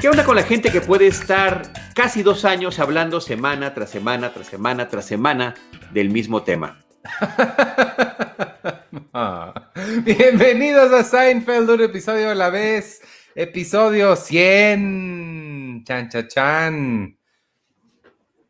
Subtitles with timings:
[0.00, 1.62] ¿Qué onda con la gente que puede estar
[1.94, 5.54] casi dos años hablando semana tras semana, tras semana, tras semana
[5.92, 6.84] del mismo tema?
[9.12, 9.70] Ah.
[10.04, 13.02] Bienvenidos a Seinfeld, un episodio a la vez.
[13.34, 15.82] Episodio 100.
[15.84, 17.18] Chan, chan, chan.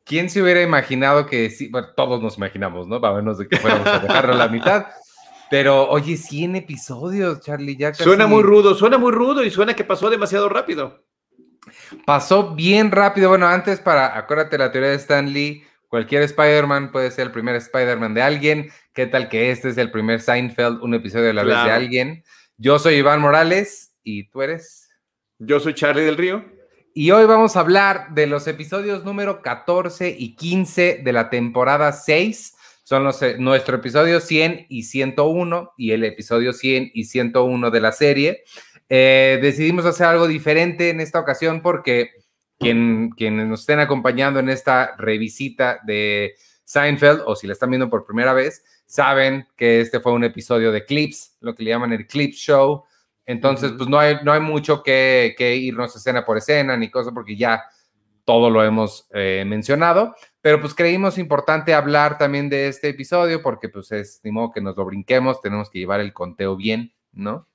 [0.05, 1.69] ¿Quién se hubiera imaginado que sí?
[1.71, 2.97] Bueno, todos nos imaginamos, ¿no?
[2.97, 4.87] A menos de que fuéramos a dejarlo a la mitad.
[5.51, 8.05] Pero, oye, 100 episodios, Charlie, ya casi...
[8.05, 11.05] Suena muy rudo, suena muy rudo y suena que pasó demasiado rápido.
[12.07, 13.29] Pasó bien rápido.
[13.29, 17.57] Bueno, antes para, acuérdate la teoría de Stan Lee, cualquier Spider-Man puede ser el primer
[17.57, 18.71] Spider-Man de alguien.
[18.95, 21.75] ¿Qué tal que este es el primer Seinfeld, un episodio de la vez de Claro.
[21.75, 22.25] alguien?
[22.57, 24.89] Yo soy Iván Morales y tú eres.
[25.39, 26.45] Yo soy Charlie del Río.
[26.95, 31.93] Y hoy vamos a hablar de los episodios número 14 y 15 de la temporada
[31.93, 32.57] 6.
[32.91, 37.81] Son los, eh, nuestro episodio 100 y 101 y el episodio 100 y 101 de
[37.81, 38.43] la serie.
[38.89, 42.11] Eh, decidimos hacer algo diferente en esta ocasión porque
[42.59, 47.89] quien, quienes nos estén acompañando en esta revisita de Seinfeld o si la están viendo
[47.89, 51.93] por primera vez, saben que este fue un episodio de clips, lo que le llaman
[51.93, 52.83] el clip show.
[53.25, 53.79] Entonces, Ujú.
[53.79, 57.37] pues no hay, no hay mucho que, que irnos escena por escena ni cosa porque
[57.37, 57.63] ya
[58.25, 63.69] todo lo hemos eh, mencionado, pero pues creímos importante hablar también de este episodio porque
[63.69, 67.47] pues es ni modo que nos lo brinquemos, tenemos que llevar el conteo bien, ¿no?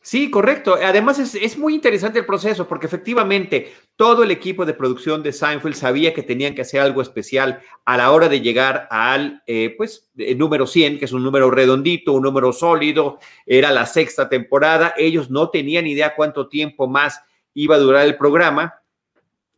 [0.00, 0.76] Sí, correcto.
[0.82, 5.32] Además es, es muy interesante el proceso porque efectivamente todo el equipo de producción de
[5.32, 9.74] Seinfeld sabía que tenían que hacer algo especial a la hora de llegar al eh,
[9.76, 14.28] pues, eh, número 100, que es un número redondito, un número sólido, era la sexta
[14.28, 17.20] temporada, ellos no tenían idea cuánto tiempo más
[17.54, 18.81] iba a durar el programa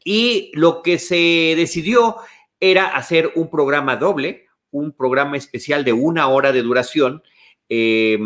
[0.05, 2.17] y lo que se decidió
[2.61, 7.23] era hacer un programa doble, un programa especial de una hora de duración.
[7.69, 8.19] eh,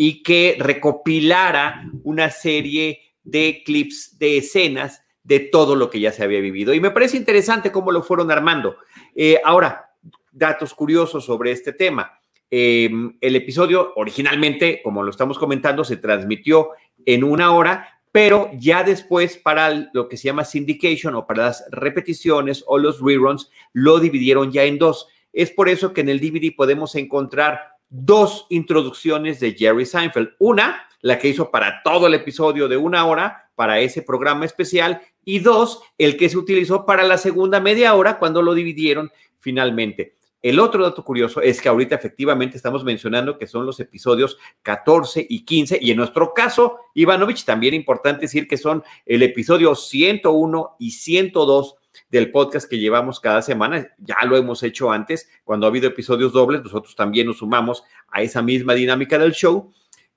[0.00, 6.22] y que recopilara una serie de clips, de escenas de todo lo que ya se
[6.22, 6.72] había vivido.
[6.72, 8.76] Y me parece interesante cómo lo fueron armando.
[9.16, 9.90] Eh, ahora,
[10.30, 12.12] datos curiosos sobre este tema.
[12.48, 12.88] Eh,
[13.20, 16.68] el episodio originalmente, como lo estamos comentando, se transmitió
[17.04, 21.64] en una hora, pero ya después para lo que se llama syndication o para las
[21.70, 25.08] repeticiones o los reruns, lo dividieron ya en dos.
[25.32, 30.30] Es por eso que en el DVD podemos encontrar dos introducciones de Jerry Seinfeld.
[30.38, 35.00] Una, la que hizo para todo el episodio de una hora, para ese programa especial,
[35.24, 40.17] y dos, el que se utilizó para la segunda media hora cuando lo dividieron finalmente.
[40.40, 45.26] El otro dato curioso es que ahorita efectivamente estamos mencionando que son los episodios 14
[45.28, 50.76] y 15, y en nuestro caso, Ivanovich, también importante decir que son el episodio 101
[50.78, 51.74] y 102
[52.10, 53.88] del podcast que llevamos cada semana.
[53.98, 58.22] Ya lo hemos hecho antes, cuando ha habido episodios dobles, nosotros también nos sumamos a
[58.22, 59.72] esa misma dinámica del show,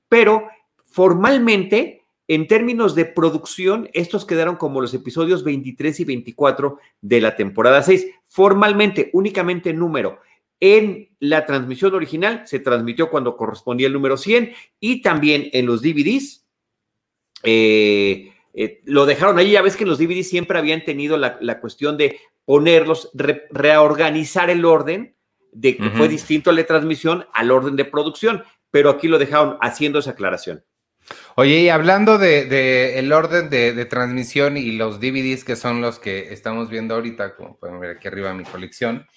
[0.07, 0.47] pero
[0.85, 2.00] formalmente,
[2.33, 7.83] en términos de producción, estos quedaron como los episodios 23 y 24 de la temporada
[7.83, 8.07] 6.
[8.29, 10.21] Formalmente, únicamente número.
[10.61, 15.81] En la transmisión original se transmitió cuando correspondía el número 100 y también en los
[15.81, 16.47] DVDs.
[17.43, 19.51] Eh, eh, lo dejaron ahí.
[19.51, 23.49] Ya ves que en los DVDs siempre habían tenido la, la cuestión de ponerlos, re,
[23.51, 25.17] reorganizar el orden
[25.51, 29.57] de que fue distinto a la transmisión al orden de producción, pero aquí lo dejaron
[29.59, 30.63] haciendo esa aclaración.
[31.35, 35.81] Oye, y hablando de, de el orden de, de transmisión y los DVDs que son
[35.81, 39.07] los que estamos viendo ahorita, como pueden ver aquí arriba mi colección,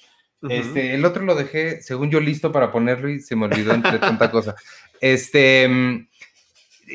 [0.48, 3.98] este, el otro lo dejé, según yo, listo para ponerlo y se me olvidó entre
[3.98, 4.54] tanta cosa.
[5.00, 6.08] Este, mm,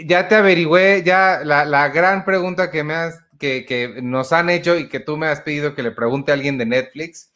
[0.05, 4.49] ya te averigüé, ya la, la gran pregunta que me has, que, que nos han
[4.49, 7.31] hecho y que tú me has pedido que le pregunte a alguien de Netflix,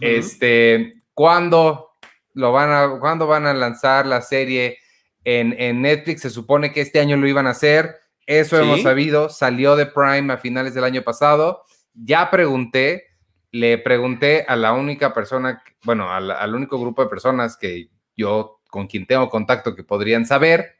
[0.00, 1.90] este, ¿cuándo
[2.34, 4.78] lo van a, cuándo van a lanzar la serie
[5.24, 6.22] en, en Netflix?
[6.22, 7.96] Se supone que este año lo iban a hacer.
[8.26, 8.62] Eso Sí.
[8.62, 9.28] hemos sabido.
[9.28, 11.64] Salió de Prime a finales del año pasado.
[11.94, 13.08] Ya pregunté,
[13.50, 18.60] le pregunté a la única persona, bueno, al, al único grupo de personas que yo
[18.70, 20.76] con quien tengo contacto que podrían saber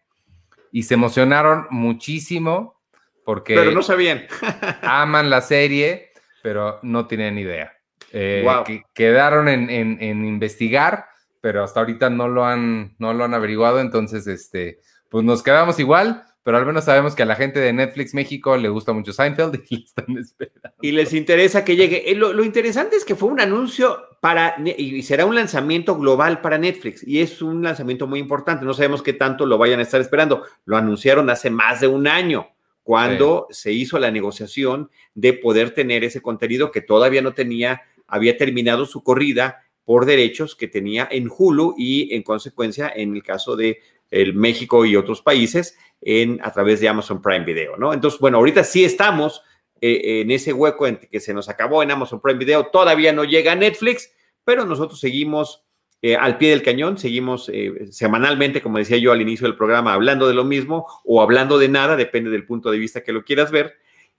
[0.70, 2.80] y se emocionaron muchísimo
[3.24, 4.24] porque Pero no sabían.
[4.82, 6.12] aman la serie,
[6.42, 7.72] pero no tienen idea.
[8.12, 8.64] Eh, Wow.
[8.64, 11.06] que- quedaron en, en- en investigar,
[11.42, 14.78] pero hasta ahorita no lo han, no lo han averiguado, entonces, este,
[15.10, 18.56] pues nos quedamos igual, pero al menos sabemos que a la gente de Netflix México
[18.56, 20.76] le gusta mucho Seinfeld y le están esperando.
[20.80, 22.10] y les interesa que llegue.
[22.10, 26.40] Eh, Lo, lo interesante es que fue un anuncio para, y será un lanzamiento global
[26.40, 28.64] para Netflix, y es un lanzamiento muy importante.
[28.64, 30.44] No sabemos qué tanto lo vayan a estar esperando.
[30.64, 32.48] Lo anunciaron hace más de un año,
[32.84, 38.36] cuando se hizo la negociación de poder tener ese contenido que todavía no tenía, había
[38.36, 43.56] terminado su corrida por derechos que tenía en Hulu y en consecuencia, en el caso
[43.56, 43.80] de
[44.12, 47.92] el México y otros países en, a través de Amazon Prime Video, ¿no?
[47.92, 49.42] Entonces, bueno, ahorita sí estamos
[49.80, 53.24] eh, en ese hueco en que se nos acabó en Amazon Prime Video, todavía no
[53.24, 54.12] llega a Netflix,
[54.44, 55.64] pero nosotros seguimos
[56.02, 59.94] eh, al pie del cañón, seguimos eh, semanalmente, como decía yo al inicio del programa,
[59.94, 63.24] hablando de lo mismo o hablando de nada, depende del punto de vista que lo
[63.24, 63.74] quieras ver,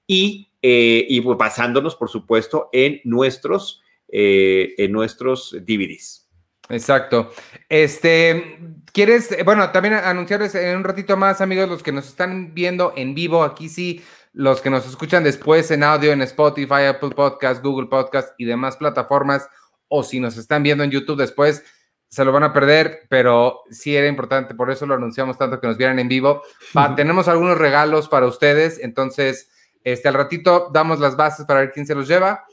[0.08, 3.83] y, y pues, basándonos, por supuesto, en nuestros,
[4.16, 6.24] en nuestros DVDs.
[6.70, 7.32] Exacto.
[7.68, 8.60] Este,
[8.92, 13.14] ¿quieres, bueno, también anunciarles en un ratito más, amigos, los que nos están viendo en
[13.16, 17.88] vivo, aquí sí, los que nos escuchan después en audio en Spotify, Apple Podcast, Google
[17.88, 19.48] Podcast y demás plataformas,
[19.88, 21.64] o si nos están viendo en YouTube después,
[22.08, 25.68] se lo van a perder, pero sí era importante, por eso lo anunciamos tanto que
[25.68, 26.44] nos vieran en vivo.
[26.96, 29.50] tenemos algunos regalos para ustedes, entonces,
[29.84, 32.46] este, al ratito damos las bases para ver quién se los lleva,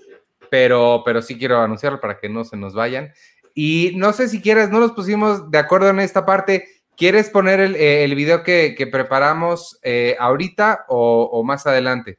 [0.51, 3.13] pero, pero sí quiero anunciarlo para que no se nos vayan.
[3.55, 6.67] Y no sé si quieres, no nos pusimos de acuerdo en esta parte.
[6.97, 12.19] ¿Quieres poner el, eh, el video que, preparamos eh, ahorita o, más adelante?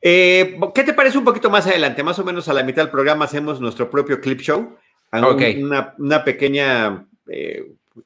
[0.00, 2.02] Eh, ¿Qué te parece un poquito más adelante?
[2.02, 4.76] Más o menos a la mitad del programa hacemos nuestro propio clip show.
[5.10, 5.62] Okay.
[5.62, 7.06] Una, una, pequeña,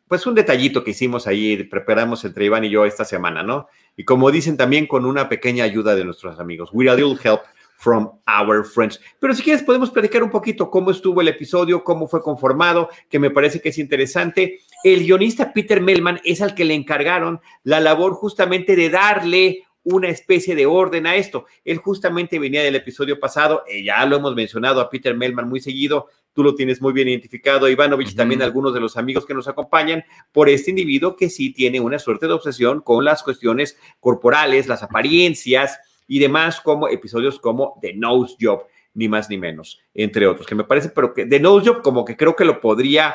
[0.06, 3.68] pues un detallito que hicimos ahí, preparamos entre Iván y yo esta semana, ¿no?
[3.96, 6.70] Y como dicen también con una pequeña ayuda de nuestros amigos.
[6.72, 7.40] We a little help
[7.80, 9.00] from our friends.
[9.18, 13.18] Pero si quieres podemos platicar un poquito cómo estuvo el episodio, cómo fue conformado, que
[13.18, 14.60] me parece que es interesante.
[14.84, 20.08] El guionista Peter Melman es al que le encargaron la labor justamente de darle una
[20.08, 21.46] especie de orden a esto.
[21.64, 25.60] Él justamente venía del episodio pasado, eh, ya lo hemos mencionado a Peter Melman muy
[25.60, 29.48] seguido, tú lo tienes muy bien identificado, Ivanovich, también algunos de los amigos que nos
[29.48, 34.68] acompañan, por este individuo que sí tiene una suerte de obsesión con las cuestiones corporales,
[34.68, 35.78] las apariencias,
[36.10, 40.56] y demás como episodios como The Nose Job, ni más ni menos, entre otros, que
[40.56, 43.14] me parece, pero que The Nose Job como que creo que lo podría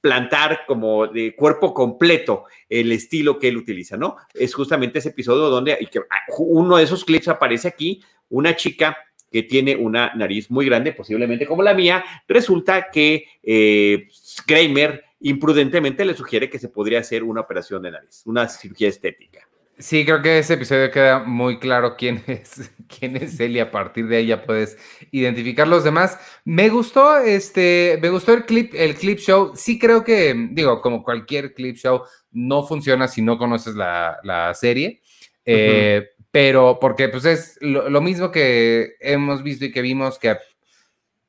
[0.00, 4.16] plantar como de cuerpo completo el estilo que él utiliza, ¿no?
[4.34, 8.56] Es justamente ese episodio donde y que ah, uno de esos clips aparece aquí, una
[8.56, 8.96] chica
[9.30, 14.08] que tiene una nariz muy grande, posiblemente como la mía, resulta que eh,
[14.44, 19.46] Kramer imprudentemente le sugiere que se podría hacer una operación de nariz, una cirugía estética.
[19.82, 23.72] Sí, creo que ese episodio queda muy claro quién es, quién es él y a
[23.72, 24.78] partir de ahí ya puedes
[25.10, 26.18] identificar los demás.
[26.44, 29.52] Me gustó, este, me gustó el clip, el clip show.
[29.56, 35.02] Sí creo que, digo, como cualquier clip show, no funciona si no conoces la, serie.
[35.44, 40.36] Eh, pero porque pues es lo, mismo que hemos visto y que vimos que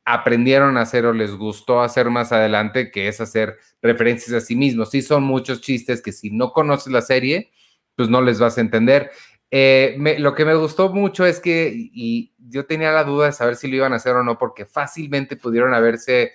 [0.05, 4.55] aprendieron a hacer o les gustó hacer más adelante, que es hacer referencias a sí
[4.55, 4.91] mismos.
[4.91, 7.49] Sí son muchos chistes que si no conoces la serie
[7.95, 9.11] pues no les vas a entender.
[9.51, 13.55] Eh, lo que me gustó mucho es que, y yo tenía la duda de saber
[13.55, 16.33] si lo iban a hacer o no, porque fácilmente pudieron haberse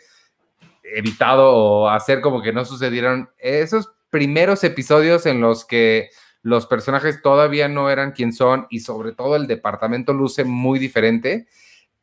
[0.82, 6.10] evitado o hacer como que no sucedieron esos primeros episodios en los que
[6.42, 11.46] los personajes todavía no eran quien son y sobre todo el departamento luce muy diferente.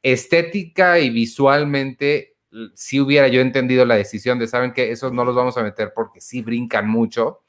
[0.04, 2.36] Estética y visualmente,
[2.76, 5.94] si hubiera yo entendido la decisión de, saben que esos no los vamos a meter
[5.96, 7.42] porque sí brincan mucho,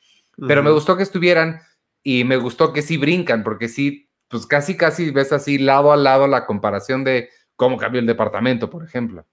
[0.46, 1.60] pero me gustó que estuvieran
[2.08, 5.96] y me gustó que sí brincan, porque sí, pues casi, casi ves así lado a
[5.96, 9.26] lado la comparación de cómo cambió el departamento, por ejemplo.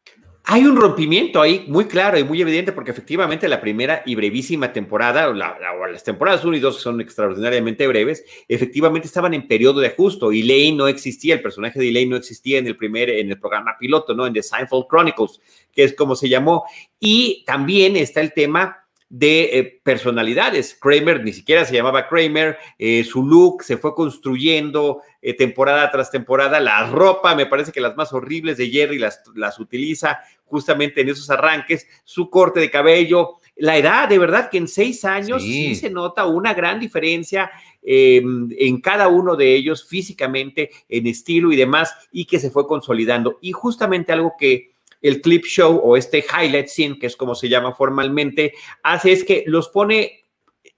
[0.46, 4.74] Hay un rompimiento ahí muy claro y muy evidente porque efectivamente la primera y brevísima
[4.74, 9.90] temporada, o, las temporadas 1 y 2 son extraordinariamente breves, efectivamente estaban en periodo de
[9.90, 13.30] ajuste y Elaine no existía, el personaje de Elaine no existía en el primer, en
[13.30, 14.26] el programa piloto, ¿no?
[14.26, 15.40] En The Seinfeld Chronicles,
[15.72, 16.64] que es como se llamó.
[17.00, 18.83] Y también está el tema
[19.14, 20.76] de eh, personalidades.
[20.82, 26.10] Kramer ni siquiera se llamaba Kramer, eh, su look se fue construyendo eh, temporada tras
[26.10, 31.02] temporada, la ropa, me parece que las más horribles de Jerry las, las utiliza justamente
[31.02, 35.44] en esos arranques, su corte de cabello, la edad, de verdad que en seis años
[35.44, 37.52] sí, se nota una gran diferencia
[37.84, 42.66] em, en cada uno de ellos físicamente, en estilo y demás, y que se fue
[42.66, 43.38] consolidando.
[43.42, 44.73] Y justamente algo que
[45.04, 49.24] el clip show o este highlight scene, que es como se llama formalmente, hace es
[49.24, 50.24] que los pone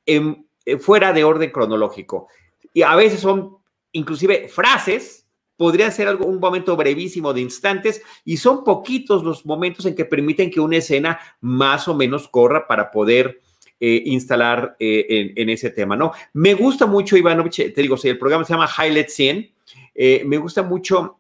[0.06, 2.28] en, eh, fuera de orden cronológico.
[2.74, 3.58] Y a veces son
[3.92, 9.86] inclusive frases, podría ser algo, un momento brevísimo de instantes, y son poquitos los momentos
[9.86, 13.40] en que permiten que una escena más o menos corra para poder
[13.80, 16.12] eh, instalar eh, en, ese tema, ¿no?
[16.34, 19.54] Me gusta mucho, Ivanovich, te digo, si el programa se llama Highlight Scene,
[20.26, 21.20] me gusta mucho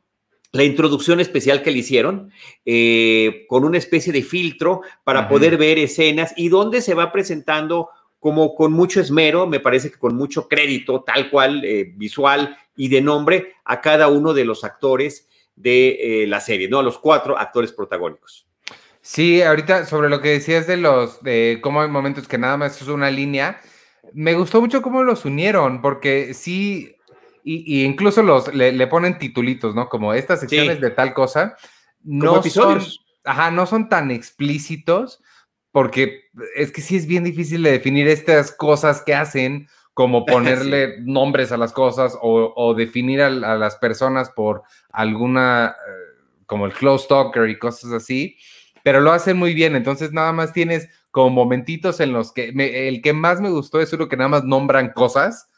[0.51, 2.31] la introducción especial que le hicieron
[2.65, 7.89] eh, con una especie de filtro para poder ver escenas y donde se va presentando
[8.19, 12.87] como con mucho esmero, me parece que con mucho crédito, tal cual, eh, visual y
[12.87, 16.79] de nombre, a cada uno de los actores de eh, la serie, ¿no?
[16.79, 18.47] A los cuatro actores protagónicos.
[19.01, 22.81] Sí, ahorita sobre lo que decías de los, de cómo hay momentos que nada más
[22.81, 23.61] es una línea,
[24.13, 26.94] Me gustó mucho cómo los unieron, porque sí,
[27.47, 29.87] y, incluso los le, ponen titulitos, ¿no?
[29.87, 31.55] Como estas secciones de tal cosa.
[32.01, 32.95] No episodios.
[32.95, 35.21] Son, ajá, no son tan explícitos,
[35.71, 36.23] porque
[36.55, 41.51] es que sí es bien difícil de definir estas cosas que hacen, como ponerle nombres
[41.51, 47.47] a las cosas o, definir a, las personas por alguna, eh, como el close talker
[47.47, 48.37] y cosas así,
[48.83, 53.01] pero lo hacen muy bien, entonces nada más tienes como momentitos en los que el
[53.03, 55.49] que más me gustó es uno que nada más nombran cosas.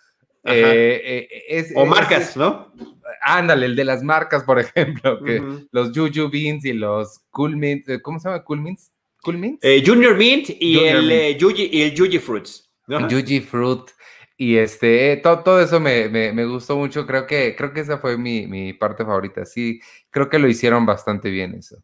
[0.47, 2.73] Eh, eh, o marcas, ¿no?
[3.21, 7.85] Ándale, el de las marcas, por ejemplo, que los Juju Beans y los Cool Mint,
[8.01, 8.43] ¿cómo se llama?
[8.43, 8.93] Cool Mints.
[9.21, 9.65] Cool Mints.
[9.85, 12.69] Junior Mint y el, Yuji, el Yuji Fruits.
[12.87, 13.07] ¿no?
[13.09, 13.91] Yuji Fruit.
[14.39, 17.07] Y este, todo, todo eso me, me, gustó mucho.
[17.07, 19.45] Creo que, creo que esa fue mi, mi, parte favorita.
[19.45, 21.77] Sí, creo que lo hicieron bastante bien eso.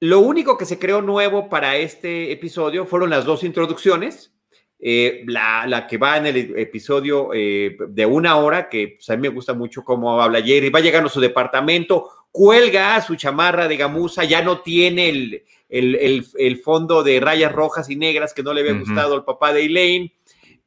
[0.00, 4.35] Lo único que se creó nuevo para este episodio fueron las dos introducciones.
[4.88, 9.16] Eh, la, la, que va en el episodio eh, de una hora, que pues, a
[9.16, 13.66] mí me gusta mucho cómo habla Jerry, va llegando a su departamento, cuelga su chamarra
[13.66, 18.44] de gamuza, ya no tiene el, el, el, fondo de rayas rojas y negras que
[18.44, 20.12] no le había gustado al papá de Elaine,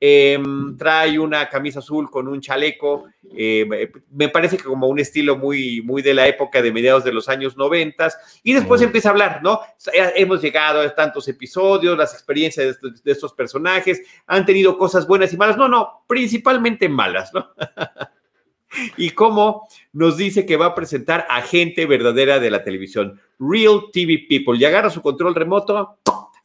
[0.01, 5.35] Em, trae una camisa azul con un chaleco, eh, me parece que como un estilo
[5.35, 9.11] muy, muy de la época de mediados de los años noventas, y después empieza a
[9.11, 9.59] hablar, ¿no?
[10.15, 15.37] Hemos llegado a tantos episodios, las experiencias de estos, personajes, han tenido cosas buenas y
[15.37, 17.49] malas, no, no, principalmente malas, ¿no?
[18.95, 23.81] y cómo nos dice que va a presentar a gente verdadera de la televisión, Real
[23.91, 25.97] TV People, y agarra su control remoto,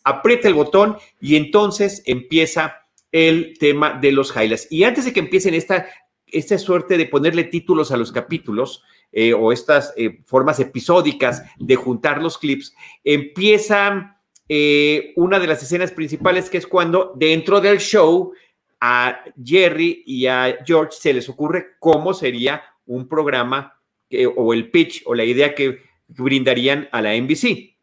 [0.02, 2.83] aprieta el botón y entonces empieza
[3.14, 4.66] el tema de los highlights.
[4.70, 5.86] Y antes de que empiecen esta,
[6.26, 11.76] esta suerte de ponerle títulos a los capítulos eh, o estas eh, formas episódicas de
[11.76, 17.78] juntar los clips, empieza eh, una de las escenas principales que es cuando dentro del
[17.78, 18.32] show
[18.80, 23.80] a Jerry y a George se les ocurre cómo sería un programa
[24.36, 27.76] o el pitch o la idea que brindarían a la NBC.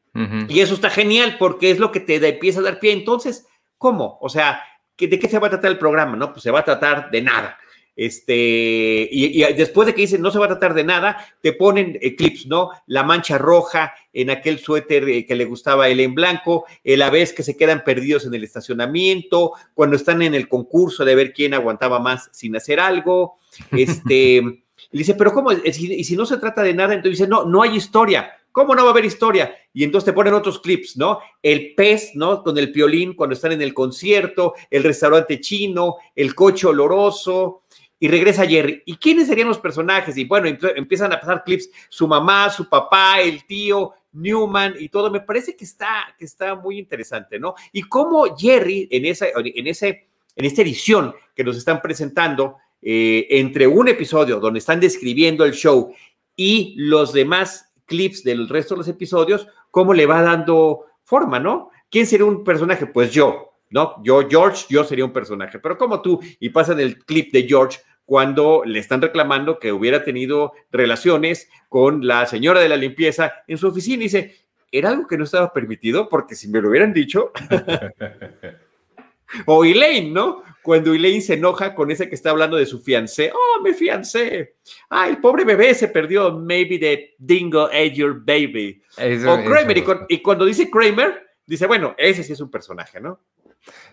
[0.50, 2.92] Y eso está genial porque es lo que te empieza a dar pie.
[2.92, 3.48] Entonces,
[3.78, 4.18] ¿cómo?
[4.22, 4.62] O sea,
[5.08, 6.16] ¿de qué se va a tratar el programa?
[6.16, 7.58] No, pues se va a tratar de nada.
[7.96, 12.00] Este, y, después de que dicen no se va a tratar de nada, te ponen
[12.18, 12.72] clips, ¿no?
[12.88, 17.10] La mancha roja en aquel suéter eh, que le gustaba a él en blanco, la
[17.10, 21.34] vez que se quedan perdidos en el estacionamiento, cuando están en el concurso de ver
[21.34, 23.40] quién aguantaba más sin hacer algo.
[23.72, 25.52] Este, dice, pero ¿cómo?
[25.52, 28.32] Y si no se trata de nada, entonces dice, no, no hay historia.
[28.52, 29.56] ¿Cómo no va a haber historia?
[29.74, 31.20] Y entonces te ponen otros clips, ¿no?
[31.42, 32.44] El pez, ¿no?
[32.44, 37.64] Con el piolín cuando están en el concierto, el restaurante chino, el coche oloroso,
[38.00, 38.82] y regresa Jerry.
[38.86, 40.18] ¿Y quiénes serían los personajes?
[40.18, 45.12] Y bueno, empiezan a pasar clips, su mamá, su papá, el tío, Newman y todo.
[45.12, 47.54] Me parece que está, que está muy interesante, ¿no?
[47.72, 53.28] Y cómo Jerry, en esa, en ese, en esta edición que nos están presentando, eh,
[53.30, 55.94] entre un episodio donde están describiendo el show
[56.36, 61.72] y los demás clips del resto de los episodios, cómo le va dando forma, ¿no?
[61.90, 62.88] ¿Quién sería un personaje?
[62.88, 64.02] Pues yo, ¿no?
[64.02, 67.80] Yo, George, yo sería un personaje, pero como tú, y pasan el clip de George
[68.06, 73.58] cuando le están reclamando que hubiera tenido relaciones con la señora de la limpieza en
[73.58, 74.36] su oficina y dice,
[74.72, 77.34] era algo que no estaba permitido porque si me lo hubieran dicho...
[79.46, 80.44] o Elaine, ¿no?
[80.62, 83.32] Cuando Elaine se enoja con ese que está hablando de su fiancé.
[83.34, 84.56] Oh, me fiancé.
[84.90, 86.32] Ay, el pobre bebé se perdió.
[86.32, 88.82] Maybe the dingo ate your baby.
[88.98, 90.06] o Kramer.
[90.10, 93.20] Y, cuando dice Kramer, dice, bueno, ese sí es un personaje, ¿no?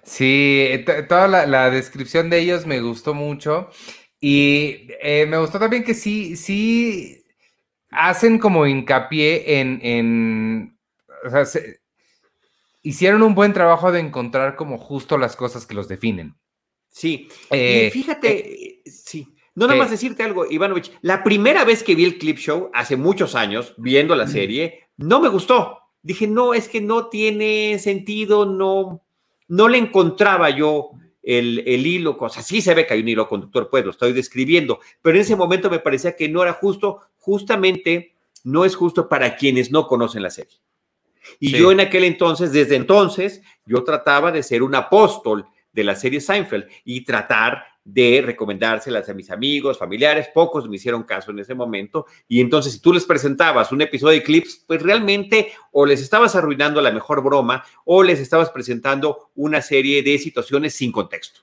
[0.03, 3.71] Sí, toda la, descripción de ellos me gustó mucho.
[4.21, 7.25] Y eh, me gustó también que sí, sí
[7.91, 10.79] hacen como hincapié en, en
[11.25, 11.45] o sea,
[12.83, 16.37] hicieron un buen trabajo de encontrar como justo las cosas que los definen.
[16.91, 19.35] Sí, y eh, fíjate, eh, sí.
[19.55, 20.93] No nada más decirte algo, Ivanovich.
[21.03, 25.21] La primera vez que vi el clip show, hace muchos años, viendo la serie, no
[25.21, 25.79] me gustó.
[26.01, 29.03] Dije, no, es que no tiene sentido, no,
[29.49, 30.91] no le encontraba yo
[31.25, 32.41] el, el hilo, cosa.
[32.41, 35.35] Sí se ve que hay un hilo conductor, pues lo estoy describiendo, pero en ese
[35.35, 38.15] momento me parecía que no era justo, justamente
[38.45, 40.57] no es justo para quienes no conocen la serie.
[41.41, 45.95] Y yo en aquel entonces, desde entonces, yo trataba de ser un apóstol de la
[45.95, 51.39] serie Seinfeld y tratar de recomendárselas a mis amigos, familiares, pocos me hicieron caso en
[51.39, 55.87] ese momento, y entonces si tú les presentabas un episodio de clips, pues realmente o
[55.87, 60.93] les estabas arruinando la mejor broma o les estabas presentando una serie de situaciones sin
[60.93, 61.41] contexto.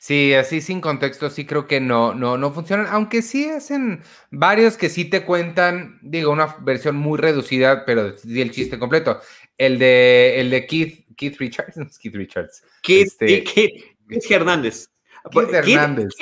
[0.00, 4.76] Sí, así sin contexto sí creo que no, no, no funcionan, aunque sí hacen varios
[4.76, 9.20] que sí te cuentan, digo, una versión muy reducida, pero el chiste completo.
[9.56, 12.62] El de, el de Keith, Keith Richards, no es Keith Richards.
[12.80, 14.88] Keith, este, Keith, Hernández.
[15.30, 16.14] Keith Hernández.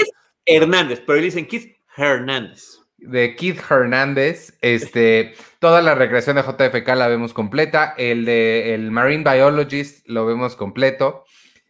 [0.44, 2.80] Hernández, pero dicen Keith Hernández.
[2.96, 8.90] De Keith Hernández, este, toda la recreación de JFK la vemos completa, el de el
[8.90, 11.24] Marine Biologist lo vemos completo.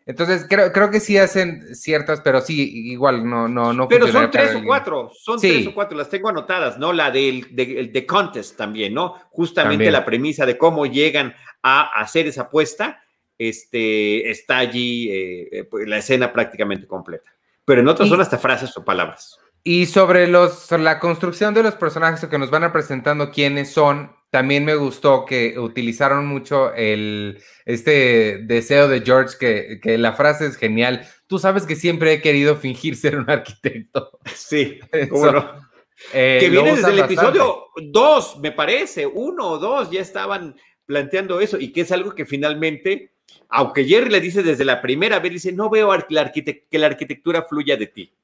[0.06, 3.88] Entonces, creo, creo que sí hacen ciertas, pero sí, igual no, no, no.
[3.88, 6.92] Pero son tres o cuatro, son tres o cuatro, las tengo anotadas, ¿no?
[6.92, 9.16] La del de, Contest también, ¿no?
[9.30, 13.02] Justamente la premisa de cómo llegan a hacer esa apuesta,
[13.38, 17.30] este, está allí eh, eh, pues, la escena prácticamente completa.
[17.64, 19.38] Pero en otras son hasta frases o palabras.
[19.64, 24.12] Y sobre los, la construcción de los personajes que nos van a presentando quiénes son,
[24.30, 30.46] también me gustó que utilizaron mucho el, este deseo de George, que, que la frase
[30.46, 31.08] es genial.
[31.26, 34.18] Tú sabes que siempre he querido fingir ser un arquitecto.
[34.34, 34.78] Sí,
[35.10, 35.66] cómo no.
[36.12, 41.40] Eh, que viene desde el episodio 2, me parece, uno o dos, ya estaban planteando
[41.40, 43.15] eso y que es algo que finalmente,
[43.48, 47.76] aunque Jerry le dice desde la primera vez, dice, no veo que la arquitectura fluya
[47.76, 48.12] de ti.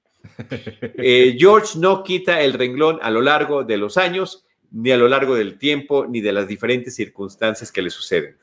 [1.05, 5.09] Eh, George no quita el renglón a lo largo de los años ni a lo
[5.09, 8.37] largo del tiempo, ni de las diferentes circunstancias que le suceden.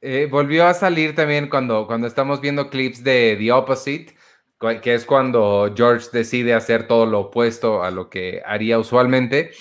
[0.00, 4.14] Eh, volvió a salir también cuando, cuando estamos viendo clips de The Opposite,
[4.82, 9.52] que es cuando George decide hacer todo lo opuesto a lo que haría usualmente.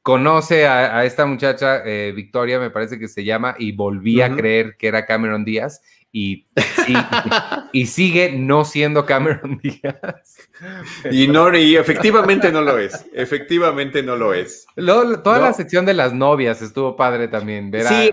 [0.00, 4.76] Conoce a, esta muchacha, eh, Victoria, me parece que se llama, y volví a creer
[4.78, 5.82] que era Cameron Díaz
[6.12, 6.46] y,
[7.72, 10.48] y, sigue no siendo Cameron Díaz.
[11.10, 14.66] Y, no, y efectivamente no lo es, efectivamente no lo es.
[14.76, 17.70] toda la sección de las novias estuvo padre también.
[17.70, 18.10] Ver sí,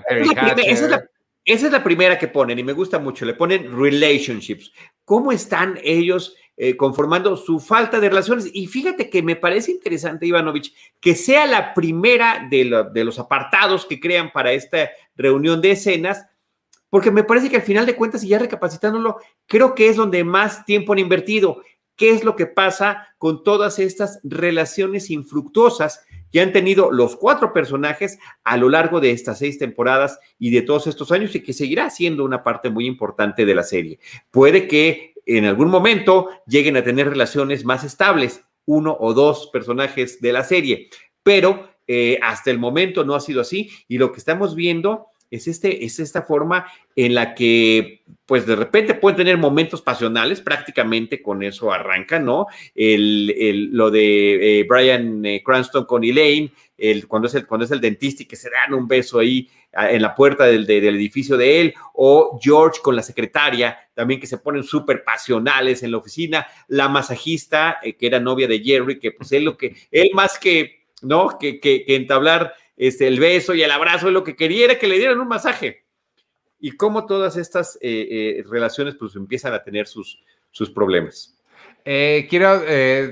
[0.65, 1.07] esa,
[1.45, 4.71] es la, primera que ponen y me gusta mucho, le ponen relationships.
[5.05, 6.35] ¿Cómo están ellos?
[6.55, 8.47] Eh, conformando su falta de relaciones.
[8.53, 13.87] Y fíjate que me parece interesante, Ivanovich, que sea la primera de, de, los apartados
[13.87, 16.27] que crean para esta reunión de escenas,
[16.93, 20.23] porque me parece que al final de cuentas, y ya recapacitándolo, creo que es donde
[20.23, 21.63] más tiempo han invertido.
[21.95, 27.51] ¿Qué es lo que pasa con todas estas relaciones infructuosas que han tenido los cuatro
[27.51, 31.51] personajes a lo largo de estas seis temporadas y de todos estos años y que
[31.53, 33.97] seguirá siendo una parte muy importante de la serie?
[34.29, 40.21] Puede que en algún momento lleguen a tener relaciones más estables, uno o dos personajes
[40.21, 40.89] de la serie,
[41.23, 45.47] pero eh, hasta el momento no ha sido así y lo que estamos viendo es,
[45.47, 51.23] este, es esta forma en la que, pues de repente pueden tener momentos pasionales, prácticamente
[51.23, 52.45] con eso arranca, ¿no?
[52.75, 57.71] El, lo de eh, Brian eh, Cranston con Elaine, el, cuando, es el, cuando es
[57.71, 61.35] el dentista y que se dan un beso ahí en la puerta del, del, edificio
[61.35, 65.97] de él, o George con la secretaria, también que se ponen súper pasionales en la
[65.97, 70.11] oficina, la masajista, eh, que era novia de Jerry, que pues él lo que, él
[70.13, 71.39] más que, ¿no?
[71.39, 74.97] Que, que entablar este, el beso y el abrazo, lo que quería era que le
[74.97, 75.85] dieran un masaje.
[76.59, 81.37] Y cómo todas estas eh, eh, relaciones pues empiezan a tener sus, sus problemas.
[81.85, 82.61] Eh, quiero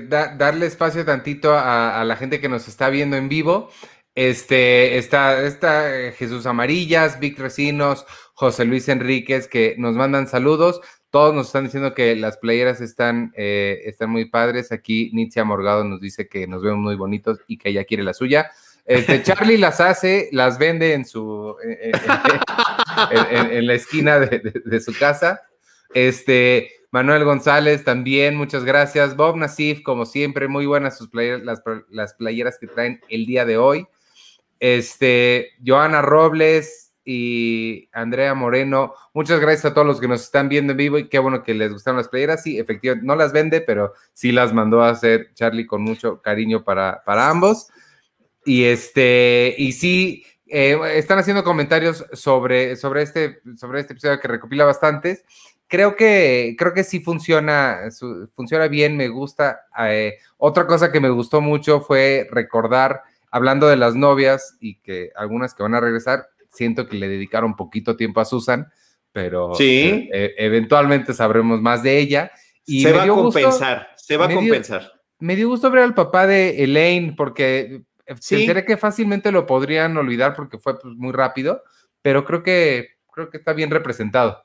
[0.08, 3.70] darle espacio tantito a, la gente que nos está viendo en vivo.
[4.14, 5.52] Este, está,
[6.16, 10.80] Jesús Amarillas, Vic Recinos, José Luis Enríquez, que nos mandan saludos.
[11.10, 14.72] Todos nos están diciendo que las playeras están, están muy padres.
[14.72, 18.14] Aquí Nitzia Morgado nos dice que nos vemos muy bonitos y que ella quiere la
[18.14, 18.50] suya.
[18.84, 21.92] Este, Charlie las hace, las vende en su en,
[23.66, 25.42] la esquina de, su casa.
[25.94, 29.16] Este, Manuel González también, muchas gracias.
[29.16, 31.42] Bob Nasif, como siempre, muy buenas sus playeras,
[31.90, 33.86] las, playeras que traen el día de hoy.
[34.58, 40.72] Este, Joana Robles y Andrea Moreno, muchas gracias a todos los que nos están viendo
[40.72, 42.42] en vivo y qué bueno que les gustaron las playeras.
[42.42, 46.64] Sí, efectivamente, no las vende, pero sí las mandó a hacer Charlie con mucho cariño
[46.64, 47.68] para, para ambos.
[48.44, 50.24] Y este, y sí,
[50.54, 55.24] eh, están haciendo comentarios sobre, sobre, este, sobre este episodio que recopila bastantes.
[55.66, 57.78] Creo que, creo que sí funciona,
[58.34, 59.60] funciona bien, me gusta.
[59.86, 63.00] Eh, otra cosa que me gustó mucho fue recordar,
[63.30, 67.56] hablando de las novias y que algunas que van a regresar, siento que le dedicaron
[67.56, 68.70] poquito tiempo a Susan,
[69.12, 70.10] pero sí.
[70.12, 72.30] Eh, eventualmente sabremos más de ella.
[72.66, 74.92] Y se va a compensar, se va a compensar.
[75.18, 77.82] Me dio gusto ver al papá de Elaine, porque
[78.20, 78.46] Sí.
[78.66, 81.62] que fácilmente lo podrían olvidar porque fue pues, muy rápido,
[82.00, 84.44] pero creo que, creo que está bien representado.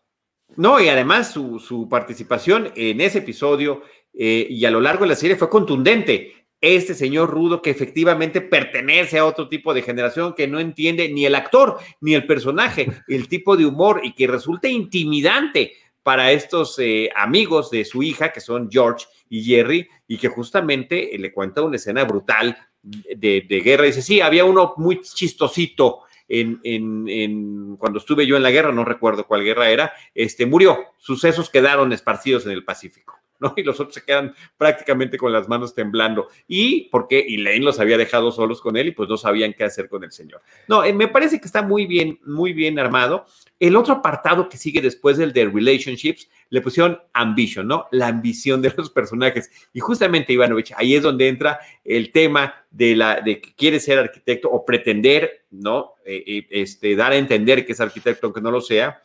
[0.55, 5.15] No, y además su, participación en ese episodio eh, y a lo largo de la
[5.15, 6.33] serie fue contundente.
[6.59, 11.25] Este señor rudo que efectivamente pertenece a otro tipo de generación que no entiende ni
[11.25, 16.79] el actor ni el personaje, el tipo de humor y que resulta intimidante para estos
[16.79, 21.61] eh, amigos de su hija, que son George y Jerry, y que justamente le cuenta
[21.61, 23.85] una escena brutal de, guerra.
[23.85, 28.83] Dice, sí, había uno muy chistosito en, en, cuando estuve yo en la guerra, no
[28.85, 30.77] recuerdo cuál guerra era, este, murió.
[30.97, 33.16] Sucesos quedaron esparcidos en el Pacífico.
[33.39, 33.53] ¿No?
[33.55, 36.27] Y los otros se quedan prácticamente con las manos temblando.
[36.47, 39.89] Y porque Elaine los había dejado solos con él y pues no sabían qué hacer
[39.89, 40.41] con el señor.
[40.67, 43.25] No, eh, me parece que está muy bien, muy bien armado.
[43.59, 47.87] El otro apartado que sigue después del de relationships, le pusieron ambition, ¿no?
[47.91, 49.49] La ambición de los personajes.
[49.73, 53.99] Y justamente, Ivanovich, ahí es donde entra el tema de, la, de que quiere ser
[53.99, 55.93] arquitecto o pretender, ¿no?
[56.05, 59.01] Eh, eh, este, dar a entender que es arquitecto, aunque no lo sea.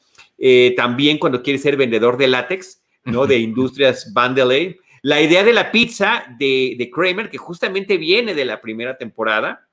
[0.77, 3.27] también cuando quiere ser vendedor de látex, ¿no?
[3.27, 4.77] De Industrias Vandelay.
[5.03, 9.67] La idea de la pizza de, de Kramer, que justamente viene de la primera temporada,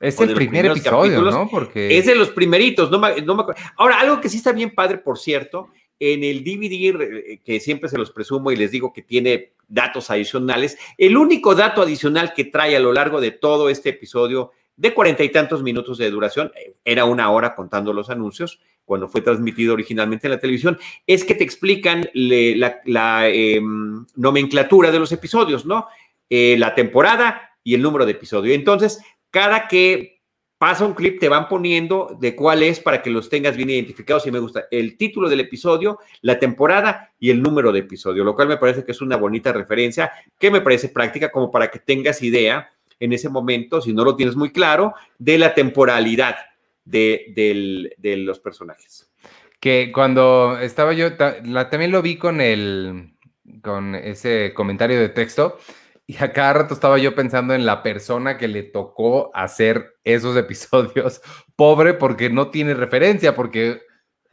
[0.00, 1.48] es el primer episodio, ¿no?
[1.48, 1.96] Porque...
[1.96, 3.62] Es de los primeritos, no me, no me acuerdo.
[3.76, 5.68] Ahora, algo que sí está bien padre, por cierto,
[5.98, 10.76] en el DVD, que siempre se los presumo y les digo que tiene datos adicionales,
[10.98, 15.22] el único dato adicional que trae a lo largo de todo este episodio de cuarenta
[15.22, 19.74] y tantos minutos de duración, eh, era una hora contando los anuncios, cuando fue transmitido
[19.74, 25.86] originalmente en la televisión, es que te explican la, em, nomenclatura de los episodios, ¿no?
[26.28, 28.54] Eh, la temporada y el número de episodio.
[28.54, 30.14] Entonces, cada que
[30.58, 34.26] pasa un clip te van poniendo de cuál es para que los tengas bien identificados
[34.26, 38.34] y me gusta el título del episodio, la temporada y el número de episodio, lo
[38.34, 41.80] cual me parece que es una bonita referencia que me parece práctica como para que
[41.80, 42.70] tengas idea
[43.00, 46.36] en ese momento, si no lo tienes muy claro, de la temporalidad
[46.84, 49.12] de, los personajes.
[49.60, 51.08] Que cuando estaba yo,
[51.44, 53.14] la, también lo vi con el,
[53.62, 55.58] con ese comentario de texto
[56.06, 60.36] y a cada rato estaba yo pensando en la persona que le tocó hacer esos
[60.38, 61.22] episodios.
[61.56, 63.80] Pobre porque no tiene referencia, porque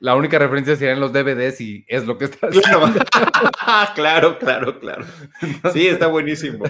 [0.01, 2.91] la única referencia serían los DVDs y es lo que está haciendo.
[3.95, 5.05] Claro, claro, claro,
[5.71, 6.65] Sí, está buenísimo.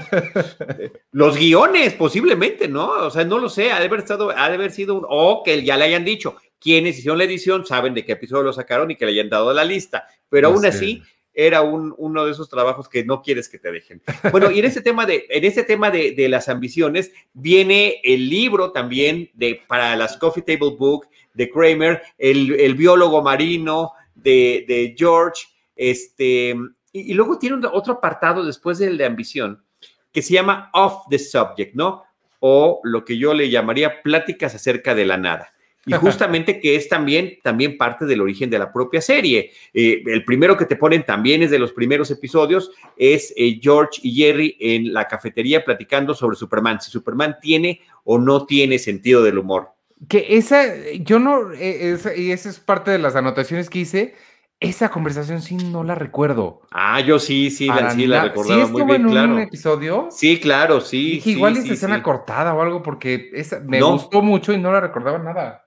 [1.11, 2.89] Los guiones, posiblemente, ¿no?
[2.89, 5.43] O sea, no lo sé, ha de haber estado, ha de haber sido un, o
[5.43, 8.91] que ya le hayan dicho, quienes hicieron la edición saben de qué episodio lo sacaron
[8.91, 11.01] y que le hayan dado la lista, pero aún así
[11.33, 14.01] era un, uno de esos trabajos que no quieres que te dejen.
[14.31, 18.29] Bueno, y en ese tema de, en ese tema de, de las ambiciones viene el
[18.29, 24.65] libro también de, para las Coffee Table Book de Kramer, el, el biólogo marino de,
[24.67, 25.43] de, George,
[25.75, 26.55] este,
[26.91, 29.63] y, luego tiene otro apartado después del de ambición
[30.11, 32.03] que se llama Off the Subject, ¿no?
[32.41, 35.53] O lo que yo le llamaría pláticas acerca de la nada
[35.85, 39.51] y justamente que es también, también parte del origen de la propia serie.
[39.73, 43.99] Eh, el primero que te ponen también es de los primeros episodios, es eh, George
[44.03, 49.23] y Jerry en la cafetería platicando sobre Superman, si Superman tiene o no tiene sentido
[49.23, 49.69] del humor.
[50.07, 50.63] Que esa,
[50.99, 54.15] yo no, e, y esa es parte de las anotaciones que hice.
[54.59, 56.61] Esa conversación sí no la recuerdo.
[56.69, 60.09] Ah, yo sí, sí, la, sí la recordaba muy bien, en un episodio?
[60.11, 61.19] Sí, claro, sí.
[61.25, 63.31] igual es escena cortada o algo porque
[63.65, 65.60] me gustó mucho y no la recordaba nada.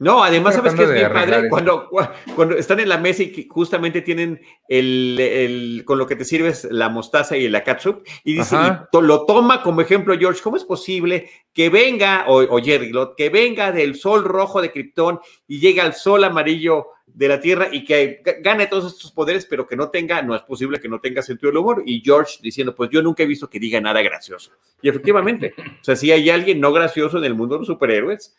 [0.00, 1.48] No, además, ¿sabes que es bien padre?
[1.48, 1.88] Cuando,
[2.34, 6.88] cuando están en la mesa y justamente tienen el, con lo que te sirves la
[6.88, 8.56] mostaza y la catsup, y dice,
[8.92, 13.94] lo toma como ejemplo George, ¿cómo es posible que venga, o, Jerry, que venga del
[13.94, 18.66] sol rojo de Krypton y llegue al sol amarillo de la Tierra y que gane
[18.66, 21.58] todos estos poderes, pero que no tenga, no es posible que no tenga sentido del
[21.58, 21.84] humor.
[21.86, 24.50] Y George diciendo, pues yo nunca he visto que diga nada gracioso.
[24.82, 28.34] Y efectivamente, o sea, si hay alguien no gracioso en el mundo de los superhéroes,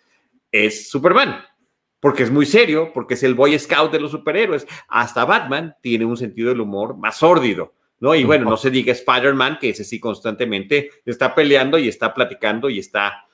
[0.63, 1.43] es Superman,
[1.99, 4.67] porque es muy serio, porque es el Boy Scout de los superhéroes.
[4.87, 8.15] Hasta Batman tiene un sentido del humor más sórdido, ¿no?
[8.15, 12.69] Y bueno, no se diga Spider-Man, que ese sí constantemente está peleando y está platicando
[12.69, 13.25] y está,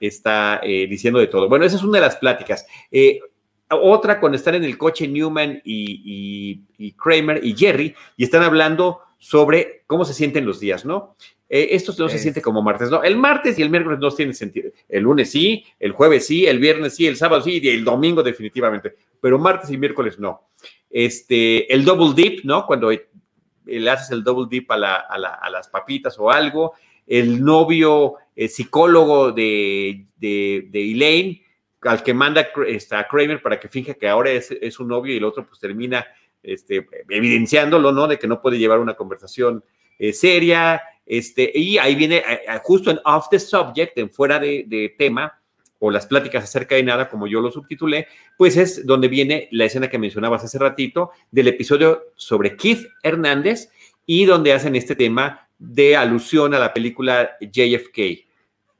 [0.00, 1.48] está eh, diciendo de todo.
[1.48, 2.66] Bueno, esa es una de las pláticas.
[2.90, 3.20] Eh,
[3.68, 9.00] otra, cuando están en el coche Newman y, y Kramer y Jerry, y están hablando
[9.18, 11.16] sobre cómo se sienten los días, ¿no?
[11.56, 13.04] Eh, esto no se siente como martes, no.
[13.04, 14.72] El martes y el miércoles no tienen sentido.
[14.88, 18.24] El lunes sí, el jueves sí, el viernes sí, el sábado sí y el domingo
[18.24, 18.96] definitivamente.
[19.20, 20.48] Pero martes y miércoles no.
[20.90, 22.66] Este, el double dip, ¿no?
[22.66, 26.72] Cuando le haces el double dip a, las papitas o algo.
[27.06, 31.40] El novio eh, psicólogo de, de, Elaine,
[31.82, 32.48] al que manda
[32.90, 35.60] a Kramer para que finja que ahora es, es su novio y el otro pues
[35.60, 36.04] termina
[36.42, 38.08] este, evidenciándolo, ¿no?
[38.08, 39.62] De que no puede llevar una conversación
[40.00, 44.38] eh, seria este, y ahí viene, eh, eh, justo en off the subject, en fuera
[44.38, 45.40] de, tema,
[45.78, 48.06] o las pláticas acerca de nada, como yo lo subtitulé,
[48.38, 53.70] pues es donde viene la escena que mencionabas hace ratito del episodio sobre Keith Hernández
[54.06, 57.98] y donde hacen este tema de alusión a la película JFK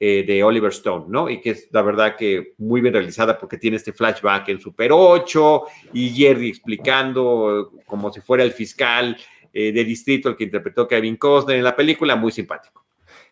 [0.00, 1.30] eh, de Oliver Stone, ¿no?
[1.30, 4.90] Y que es la verdad que muy bien realizada porque tiene este flashback en Super
[4.92, 9.16] 8 y Jerry explicando como si fuera el fiscal
[9.56, 12.84] eh, de distrito, el que interpretó Kevin Costner en la película, muy simpático.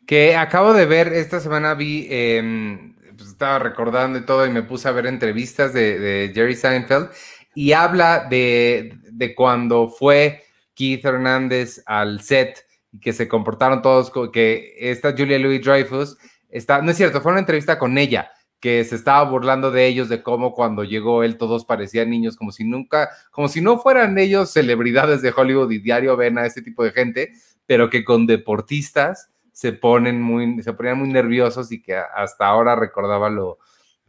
[0.06, 4.62] Que acabo de ver, esta semana vi, em, pues estaba recordando y todo y me
[4.62, 7.10] puse a ver entrevistas de, Jerry Seinfeld
[7.56, 8.98] y habla de,
[9.36, 15.60] cuando fue Keith Hernández al set y que se comportaron todos, que esta Julia Louis
[15.60, 16.18] Dreyfus,
[16.50, 18.30] está, no es cierto, fue una entrevista con ella,
[18.62, 22.52] que se estaba burlando de ellos, de cómo cuando llegó él todos parecían niños, como
[22.52, 26.62] si nunca, como si no fueran ellos celebridades de Hollywood y diario ven a este
[26.62, 27.32] tipo de gente,
[27.66, 32.76] pero que con deportistas se ponen muy, se ponían muy nerviosos y que hasta ahora
[32.76, 33.58] recordaba lo,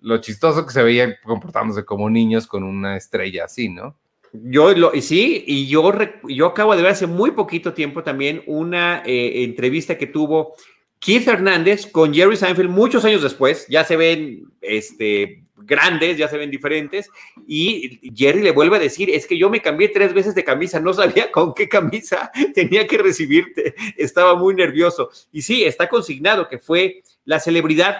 [0.01, 3.97] lo chistoso que se veía comportándose como niños con una estrella así, ¿no?
[4.33, 5.91] Yo lo, sí, y yo,
[6.27, 10.53] yo acabo de ver hace muy poquito tiempo también una eh, entrevista que tuvo
[11.03, 16.37] Keith Hernández con Jerry Seinfeld muchos años después, ya se ven este, grandes, ya se
[16.37, 17.09] ven diferentes,
[17.45, 20.79] y Jerry le vuelve a decir, es que yo me cambié tres veces de camisa,
[20.79, 25.09] no sabía con qué camisa tenía que recibirte, estaba muy nervioso.
[25.33, 27.97] Y sí, está consignado que fue la celebridad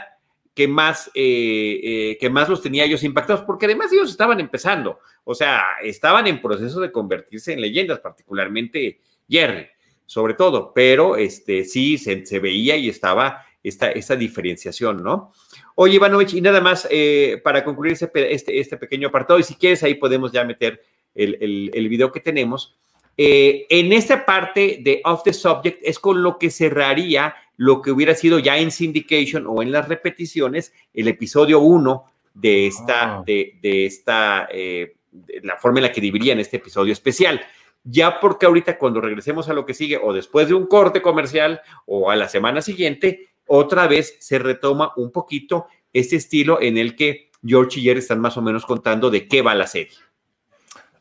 [0.53, 4.99] que más, eh, eh, que más los tenía ellos impactados, porque además ellos estaban empezando,
[5.25, 9.72] o sea, estaban en proceso de convertirse en leyendas, particularmente Jerry
[10.13, 15.33] sobre todo, pero este, sí se, veía y estaba esta, esta, diferenciación, ¿no?
[15.73, 19.81] Oye, Ivanovich, y nada más eh, para concluir este, este, pequeño apartado, y si quieres
[19.81, 20.83] ahí podemos ya meter
[21.15, 22.77] el, el, video que tenemos.
[23.17, 27.89] Eh, en esta parte de Off the Subject es con lo que cerraría lo que
[27.89, 33.23] hubiera sido ya en Syndication o en las repeticiones el episodio 1 de esta, ah.
[33.25, 34.95] de, esta, eh,
[35.41, 37.41] la forma en la que dividirían este episodio especial
[37.83, 41.61] ya porque ahorita cuando regresemos a lo que sigue o después de un corte comercial
[41.85, 46.95] o a la semana siguiente, otra vez se retoma un poquito este estilo en el
[46.95, 49.93] que George y Jerry están más o menos contando de qué va la serie.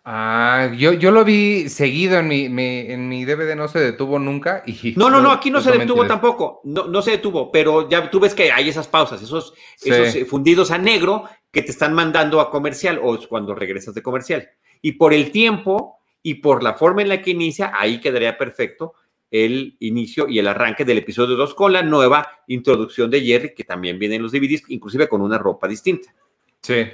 [0.05, 4.65] Ah, yo, yo lo vi seguido en mi, en mi DVD, no se detuvo nunca.
[4.67, 8.11] Y no, no, no, aquí no se detuvo tampoco, no, no se detuvo, pero ya
[8.11, 11.95] tú ves que hay esas pausas, esos, esos eh, fundidos a negro que te están
[11.95, 14.49] mandando a comercial o cuando regresas de comercial.
[14.81, 18.95] Y por el tiempo, y por la forma en la que inicia, ahí quedaría perfecto
[19.31, 23.65] el inicio y el arranque del episodio 2 con la nueva introducción de Jerry, que
[23.65, 26.15] también viene en los DVDs, inclusive con una ropa distinta.
[26.61, 26.87] Sí.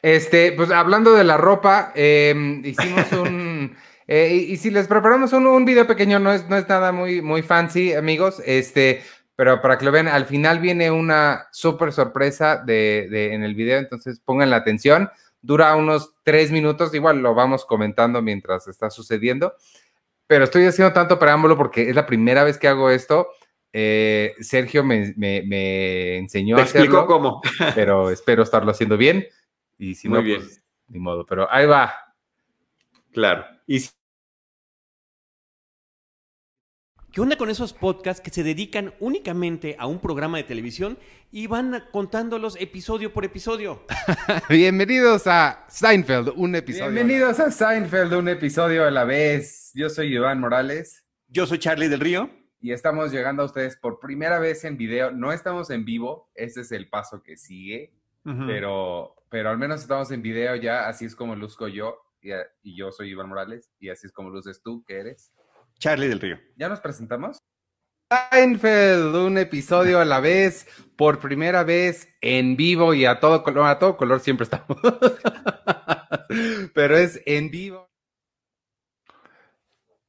[0.00, 3.76] Este, pues hablando de la ropa, em, hicimos un.
[4.06, 7.40] Eh, y, si les preparamos un, video pequeño, no es, no es nada muy, muy
[7.40, 8.42] fancy, amigos.
[8.44, 9.02] Este,
[9.34, 13.54] pero para que lo vean, al final viene una súper sorpresa de, de, en el
[13.54, 15.08] video, entonces pongan la atención
[15.44, 19.54] dura unos tres minutos, igual lo vamos comentando mientras está sucediendo,
[20.26, 23.28] pero estoy haciendo tanto preámbulo porque es la primera vez que hago esto.
[23.70, 25.14] Eh, Sergio me,
[26.16, 27.42] enseñó a hacerlo, cómo.
[27.74, 29.26] pero espero estarlo haciendo bien
[29.76, 31.92] y si no, pues ni modo, pero ahí va.
[33.12, 33.44] Claro.
[33.66, 33.84] Y
[37.14, 40.98] ¿Qué onda con esos podcasts que se dedican únicamente a un programa de televisión
[41.30, 43.84] y van contándolos episodio por episodio?
[44.50, 46.90] Bienvenidos a Seinfeld, un episodio.
[46.90, 49.70] Bienvenidos a Seinfeld, un episodio a la vez.
[49.74, 51.04] Yo soy Iván Morales.
[51.28, 52.30] Yo soy Charlie del Río.
[52.60, 55.12] Y estamos llegando a ustedes por primera vez en video.
[55.12, 60.10] No estamos en vivo, ese es el paso que sigue, pero, pero al menos estamos
[60.10, 61.96] en video ya, así es como luzco yo.
[62.20, 62.30] Y,
[62.64, 65.30] y yo soy Iván Morales, y así es como luces tú, que eres.
[65.78, 66.38] Charlie del Río.
[66.56, 67.38] ¿Ya nos presentamos?
[68.30, 73.66] Seinfeld, un episodio a la vez, por primera vez en vivo y a todo color,
[73.66, 74.78] a todo color siempre estamos.
[76.74, 77.90] Pero es en vivo.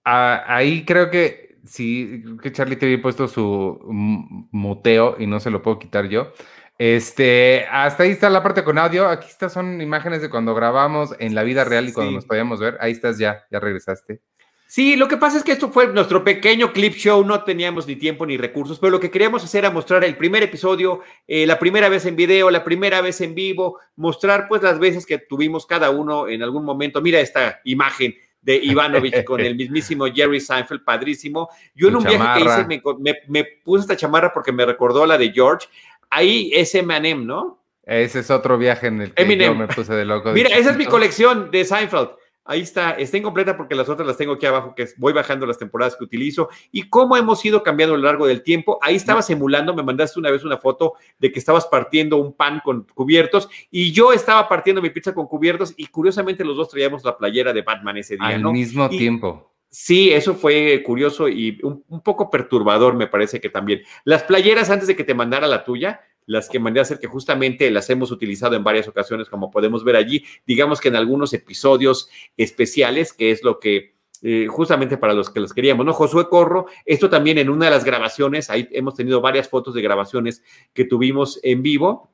[0.04, 3.80] Ah, ahí creo que sí, que Charlie te había puesto su
[4.52, 6.32] muteo y no se lo puedo quitar yo.
[6.78, 9.08] Este, hasta ahí está la parte con audio.
[9.08, 12.60] Aquí estas son imágenes de cuando grabamos en la vida real y cuando nos podíamos
[12.60, 12.78] ver.
[12.82, 14.22] Ahí estás ya, ya regresaste.
[14.76, 17.96] Sí, lo que pasa es que esto fue nuestro pequeño clip show, no teníamos ni
[17.96, 21.58] tiempo ni recursos, pero lo que queríamos hacer era mostrar el primer episodio, eh, la
[21.58, 25.66] primera vez en video, la primera vez en vivo, mostrar pues las veces que tuvimos
[25.66, 27.02] cada uno en algún momento.
[27.02, 31.48] Mira esta imagen de Ivanovich con el mismísimo Jerry Seinfeld, padrísimo.
[31.74, 35.32] Yo en un viaje que hice me, puse esta chamarra porque me recordó la de
[35.32, 35.70] George.
[36.10, 37.64] Ahí es Eminem, ¿no?
[37.86, 40.34] Ese es otro viaje en el que yo me puse de loco.
[40.34, 42.10] Mira, esa es mi colección de Seinfeld.
[42.48, 45.58] Ahí está, está incompleta porque las otras las tengo aquí abajo, que voy bajando las
[45.58, 46.48] temporadas que utilizo.
[46.72, 48.78] Y cómo hemos ido cambiando a lo largo del tiempo.
[48.84, 52.62] Ahí estabas emulando, me mandaste una vez una foto de que estabas partiendo un pan
[52.64, 57.04] con cubiertos y yo estaba partiendo mi pizza con cubiertos y curiosamente los dos traíamos
[57.04, 58.28] la playera de Batman ese día.
[58.28, 59.52] Al mismo tiempo.
[59.68, 63.82] Sí, eso fue curioso y un, un, poco perturbador, me parece que también.
[64.06, 67.08] Las playeras, antes de que te mandara la tuya, las que mandé a hacer, que
[67.08, 71.34] justamente las hemos utilizado en varias ocasiones, como podemos ver allí, digamos que en algunos
[71.34, 75.94] episodios especiales, que es lo que eh, justamente para los que los queríamos, ¿no?
[75.94, 79.82] Josué Corro, esto también en una de las grabaciones, ahí hemos tenido varias fotos de
[79.82, 82.12] grabaciones que tuvimos en vivo.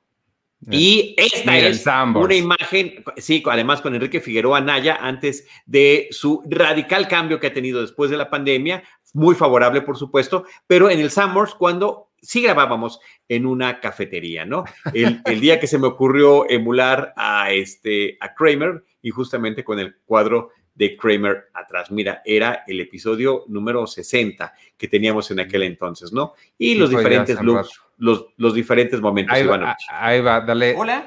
[0.69, 7.08] Y esta es una imagen, sí, además con Enrique Figueroa Naya, antes de su radical
[7.08, 11.10] cambio que ha tenido después de la pandemia, muy favorable, por supuesto, pero en el
[11.10, 14.63] Summers, cuando sí grabábamos en una cafetería, ¿no?
[14.93, 19.95] El, día que se me ocurrió emular a, este, a Kramer y justamente con el
[20.05, 21.91] cuadro de Kramer atrás.
[21.91, 26.34] Mira, era el episodio número 60 que teníamos en aquel entonces, ¿no?
[26.57, 29.36] Y los diferentes looks, los, los, diferentes momentos.
[29.36, 30.75] Ahí va, ahí va, dale.
[30.77, 31.05] Hola,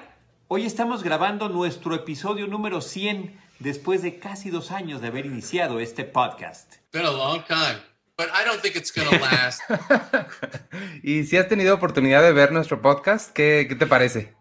[0.49, 5.81] hoy estamos grabando nuestro episodio número 100 después de casi dos años de haber iniciado
[5.81, 6.75] este podcast.
[6.93, 7.94] Been a long time.
[8.17, 9.61] But I don't think it's gonna last.
[11.03, 14.33] y si has tenido oportunidad de ver nuestro podcast, ¿qué, qué te parece?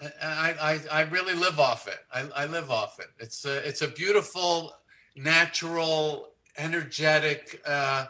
[0.00, 1.98] I, I, I really live off it.
[2.12, 3.08] I, I live off it.
[3.18, 4.72] It's a, it's a beautiful,
[5.16, 8.06] natural, energetic uh,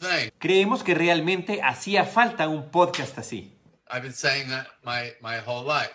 [0.00, 0.30] thing.
[0.38, 3.52] Creemos que realmente hacía falta un podcast así.
[3.90, 5.94] I've been saying that my, my whole life.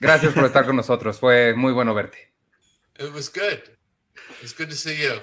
[0.00, 1.18] Gracias por estar con nosotros.
[1.18, 2.32] Fue muy bueno verte.
[2.98, 3.62] It was good.
[4.42, 5.20] It's good to see you.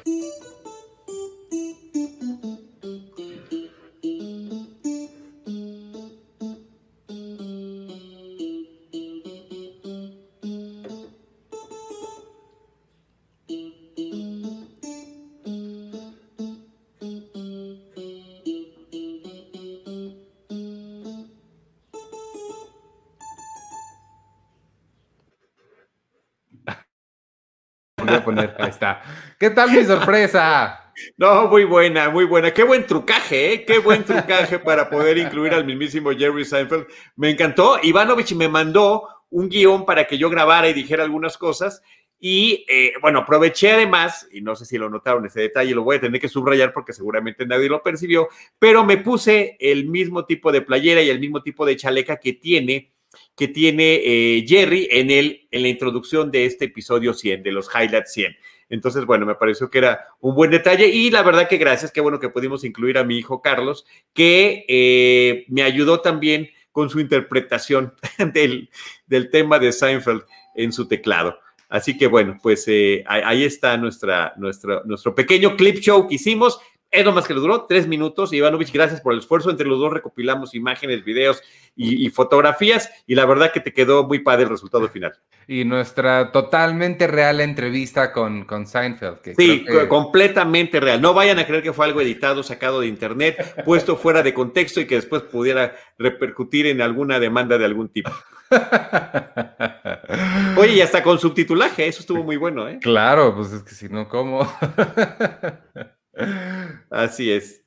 [28.23, 29.01] Poner, ahí está.
[29.39, 30.80] ¿Qué tal mi sorpresa?
[31.17, 32.51] No, muy buena, muy buena.
[32.51, 33.65] Qué buen trucaje, ¿eh?
[33.65, 36.87] Qué buen trucaje para poder incluir al mismísimo Jerry Seinfeld.
[37.15, 37.79] Me encantó.
[37.81, 41.81] Ivanovich me mandó un guion para que yo grabara y dijera algunas cosas.
[42.19, 45.97] Y eh, bueno, aproveché además, y no sé si lo notaron ese detalle, lo voy
[45.97, 48.27] a tener que subrayar porque seguramente nadie lo percibió,
[48.59, 52.33] pero me puse el mismo tipo de playera y el mismo tipo de chaleca que
[52.33, 52.91] tiene
[53.35, 57.69] que tiene eh, Jerry en, el, en la introducción de este episodio 100, de los
[57.73, 58.37] Highlights 100.
[58.71, 61.99] Entonces, bueno, me pareció que era un buen detalle y la verdad que gracias, qué
[61.99, 67.01] bueno que pudimos incluir a mi hijo Carlos, que eh, me ayudó también con su
[67.01, 67.93] interpretación
[68.33, 68.69] del,
[69.07, 70.23] del, tema de Seinfeld
[70.55, 71.37] en su teclado.
[71.67, 76.59] Así que bueno, pues eh, ahí está nuestra, nuestra, nuestro pequeño clip show que hicimos.
[76.91, 78.33] Es lo más que le duró, tres minutos.
[78.33, 79.49] Ivanovich, gracias por el esfuerzo.
[79.49, 81.41] Entre los dos recopilamos imágenes, videos
[81.73, 85.13] y, fotografías y la verdad que te quedó muy padre el resultado final.
[85.47, 89.19] Y nuestra totalmente real entrevista con, con Seinfeld.
[89.37, 91.01] sí, completamente real.
[91.01, 94.81] No vayan a creer que fue algo editado, sacado de internet, puesto fuera de contexto
[94.81, 98.11] y que después pudiera repercutir en alguna demanda de algún tipo.
[100.57, 102.79] Oye, y hasta con subtitulaje, eso estuvo muy bueno, ¿eh?
[102.81, 104.41] Claro, pues es que si no, ¿cómo?
[106.89, 107.61] Así es.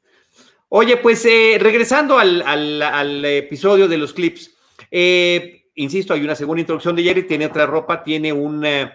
[0.76, 4.56] Oye, pues eh, regresando al, episodio de los clips,
[4.90, 8.90] eh, insisto, hay una segunda introducción de Jerry, tiene otra ropa, tiene un, eh,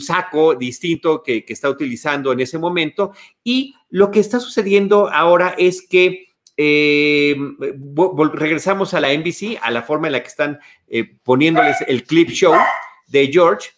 [0.00, 3.12] saco distinto que, está utilizando en ese momento
[3.44, 10.08] y lo que está sucediendo ahora es que regresamos a la NBC, a la forma
[10.08, 10.58] en la que están
[11.22, 12.54] poniéndoles el clip show
[13.08, 13.72] de George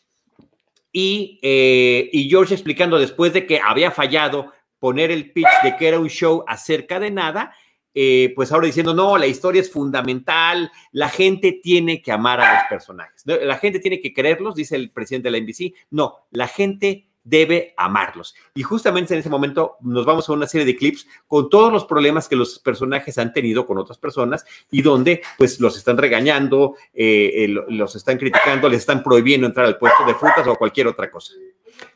[0.92, 6.00] y, y George explicando después de que había fallado poner el pitch de que era
[6.00, 7.54] un show acerca de nada,
[7.94, 12.54] eh, pues ahora diciendo, no, la historia es fundamental, la gente tiene que amar a
[12.54, 16.48] los personajes, la gente tiene que quererlos, dice el presidente de la NBC, no, la
[16.48, 18.34] gente debe amarlos.
[18.56, 21.84] Y justamente en ese momento nos vamos a una serie de clips con todos los
[21.84, 26.74] problemas que los personajes han tenido con otras personas y donde pues los están regañando,
[26.92, 31.08] eh, los están criticando, les están prohibiendo entrar al puesto de frutas o cualquier otra
[31.08, 31.34] cosa.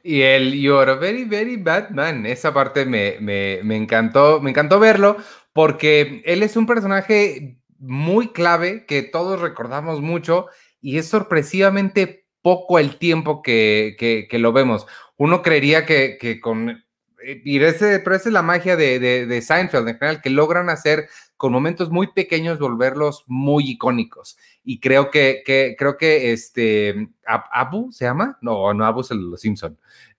[0.02, 5.16] Y el You're very, very bad man, esa parte me, me, encantó, me encantó verlo
[5.52, 10.46] porque él es un personaje muy clave que todos recordamos mucho
[10.80, 14.86] y es sorpresivamente poco el tiempo que, que, lo vemos.
[15.16, 16.85] Uno creería que, que con...
[17.24, 20.30] Eh, y ese, pero esa es la magia de, de, de Seinfeld en general, que
[20.30, 24.38] logran hacer con momentos muy pequeños volverlos muy icónicos.
[24.64, 25.42] Y creo que,
[25.78, 29.78] creo que este, Abu se llama, no, no Abu es el Los Simpson.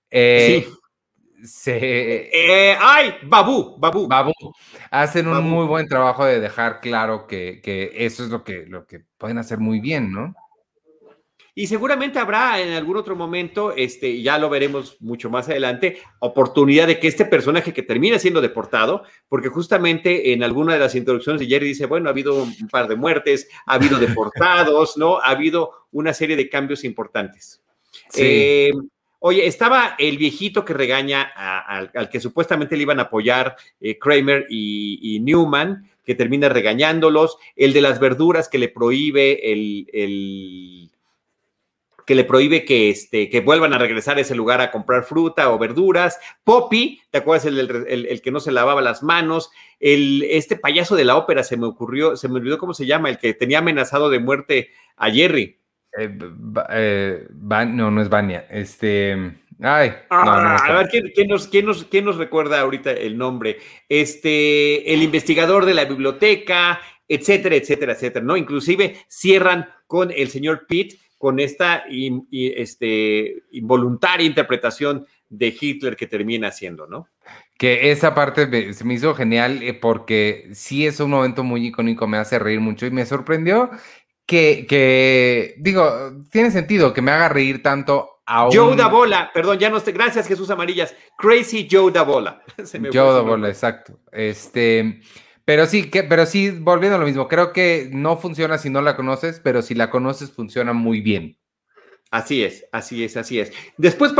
[0.09, 0.73] Eh, sí.
[1.43, 2.29] Se...
[2.33, 3.15] Eh, ¡Ay!
[3.23, 4.07] Babu, Babu.
[4.07, 4.33] Babu.
[4.89, 8.87] Hacen un muy buen trabajo de dejar claro que, que, eso es lo que, lo
[8.87, 10.33] que pueden hacer muy bien, ¿no?
[11.57, 16.85] Y seguramente habrá en algún otro momento, este, ya lo veremos mucho más adelante, oportunidad
[16.85, 21.39] de que este personaje que termina siendo deportado, porque justamente en alguna de las introducciones
[21.39, 25.17] de Jerry dice, bueno, ha habido un par de muertes, ha habido deportados, ¿no?
[25.17, 27.59] Ha habido una serie de cambios importantes.
[28.15, 28.71] Eh,
[29.17, 34.45] oye, estaba el viejito que regaña al que supuestamente le iban a apoyar eh, Kramer
[34.47, 40.91] y, Newman, que termina regañándolos, el de las verduras que le prohíbe el, el
[42.07, 45.51] que le prohíbe que, este, que vuelvan a regresar a ese lugar a comprar fruta
[45.51, 46.17] o verduras.
[46.45, 49.51] Poppy, ¿te acuerdas el, el, que no se lavaba las manos?
[49.77, 53.09] El, este payaso de la ópera se me ocurrió, se me olvidó cómo se llama,
[53.09, 55.59] el que tenía amenazado de muerte a Jerry.
[55.99, 56.17] Eh,
[56.69, 58.47] eh, no, no es Vania.
[58.49, 59.33] Este.
[59.59, 63.57] Ay, ah, a ver, ¿quién, nos, quién, nos, ¿quién nos recuerda ahorita el nombre?
[63.89, 68.37] Este, el investigador de la biblioteca, etcétera, etcétera, etcétera, ¿no?
[68.37, 71.83] Inclusive cierran con el señor Pitt con esta
[72.31, 77.07] este, involuntaria interpretación de Hitler que termina haciendo, ¿no?
[77.57, 82.07] Que esa parte se me hizo genial eh, porque sí es un momento muy icónico,
[82.07, 83.71] me hace reír mucho y me sorprendió
[84.25, 89.69] que, que digo, tiene sentido que me haga reír tanto a Joe Dabola, perdón, ya
[89.69, 92.41] no sé, gracias Jesús Amarillas, Crazy Joe Dabola.
[92.93, 94.01] Joe Dabola, exacto.
[94.11, 94.99] Este,
[95.47, 98.81] pero sí, que, pero sí, volviendo a lo mismo, creo que no funciona si no
[98.81, 101.36] la conoces, pero si la conoces funciona muy bien.
[102.09, 103.51] Así es, así es, así es.
[103.75, 104.13] Después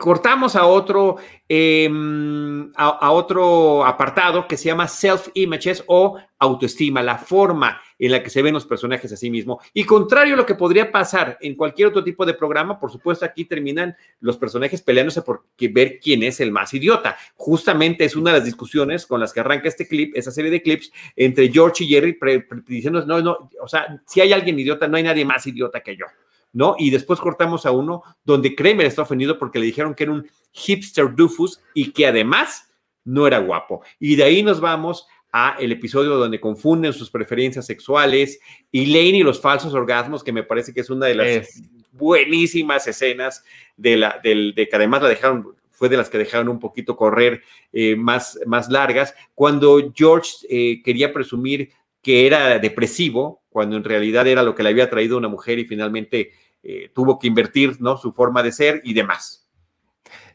[0.00, 1.18] cortamos a otro,
[1.48, 8.30] em, a, otro apartado que se llama self-images o autoestima, la forma en la que
[8.30, 9.64] se ven los personajes a sí mismos.
[9.72, 13.24] Y contrario a lo que podría pasar en cualquier otro tipo de programa, por supuesto,
[13.24, 17.16] aquí terminan los personajes peleándose por ver quién es el más idiota.
[17.36, 20.60] Justamente es una de las discusiones con las que arranca este clip, esa serie de
[20.60, 22.18] clips entre George y Jerry
[22.66, 25.96] diciendo, no, no, o sea, si hay alguien idiota, no hay nadie más idiota que
[25.96, 26.06] yo.
[26.52, 26.76] ¿No?
[26.78, 30.28] Y después cortamos a uno donde Kramer está ofendido porque le dijeron que era un
[30.52, 32.70] hipster dufus y que además
[33.04, 33.82] no era guapo.
[33.98, 38.40] Y de ahí nos vamos a el episodio donde confunden sus preferencias sexuales
[38.70, 42.86] y Lane y los falsos orgasmos, que me parece que es una de las buenísimas
[42.86, 43.44] escenas
[43.76, 46.96] de la, del, de que además la dejaron, fue de las que dejaron un poquito
[46.96, 47.42] correr
[47.72, 51.70] eh, más, más largas, cuando George eh, quería presumir
[52.02, 55.64] que era depresivo, cuando en realidad era lo que le había traído una mujer y
[55.64, 56.30] finalmente
[56.62, 57.96] eh, tuvo que invertir ¿no?
[57.96, 59.50] su forma de ser y demás.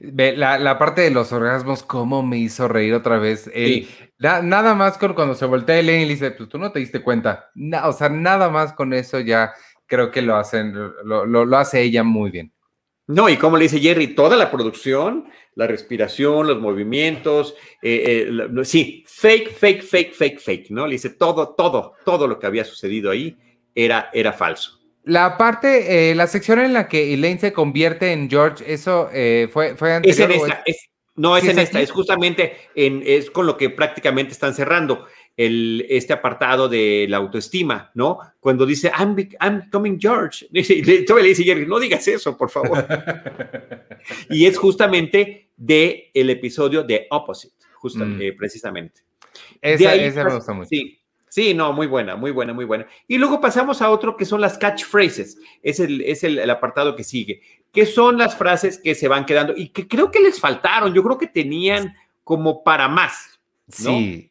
[0.01, 3.49] La, la, parte de los orgasmos, cómo me hizo reír otra vez.
[4.19, 7.01] nada más con cuando se voltea Eleni y le dice, pues tú no te diste
[7.01, 7.49] cuenta.
[7.86, 9.53] o sea, nada más con eso ya
[9.86, 10.74] creo que lo hacen,
[11.05, 12.53] lo, lo hace ella muy bien.
[13.08, 15.26] No, y como le dice Jerry, toda la producción,
[15.56, 20.88] la respiración, los movimientos, eh, eh, sí, fake, fake, fake, fake, fake, ¿no?
[20.88, 23.38] Le dice todo, todo, todo lo que había sucedido ahí
[23.76, 24.80] era, era falso.
[25.04, 29.10] La parte, eh, la sección en la que Elaine se convierte en George, eso
[29.51, 30.32] fue, fue anterior.
[30.32, 30.64] Es en esta,
[31.16, 35.86] no, es en esta, es justamente en, es con lo que prácticamente están cerrando el,
[35.89, 38.19] este apartado de la autoestima, ¿no?
[38.39, 40.47] Cuando dice, I'm, I'm coming George.
[41.07, 42.86] Todavía le dice Jerry, no digas eso, por favor.
[44.29, 48.27] y es justamente de el episodio de Opposite, justamente, mm.
[48.27, 49.01] eh, precisamente.
[49.61, 50.69] Esa, esa me gusta mucho.
[50.69, 50.99] Sí,
[51.34, 52.86] Sí, no, muy buena, muy buena, muy buena.
[53.07, 55.39] Y luego pasamos a otro que son las catchphrases.
[55.63, 59.55] Es el, es el, apartado que sigue, que son las frases que se van quedando
[59.57, 60.93] y que creo que les faltaron.
[60.93, 63.39] Yo creo que tenían como para más.
[63.67, 64.29] Sí,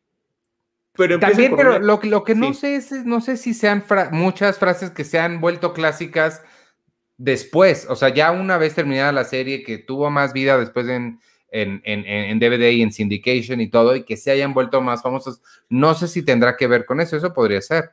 [0.95, 4.90] pero También, pero lo, lo, que no sé es, no sé si sean muchas frases
[4.90, 6.43] que se han vuelto clásicas
[7.16, 11.20] después, o sea, ya una vez terminada la serie que tuvo más vida después en,
[11.53, 15.40] en, en, DVD y en syndication y todo, y que se hayan vuelto más famosos,
[15.68, 17.93] no sé si tendrá que ver con eso, eso podría ser.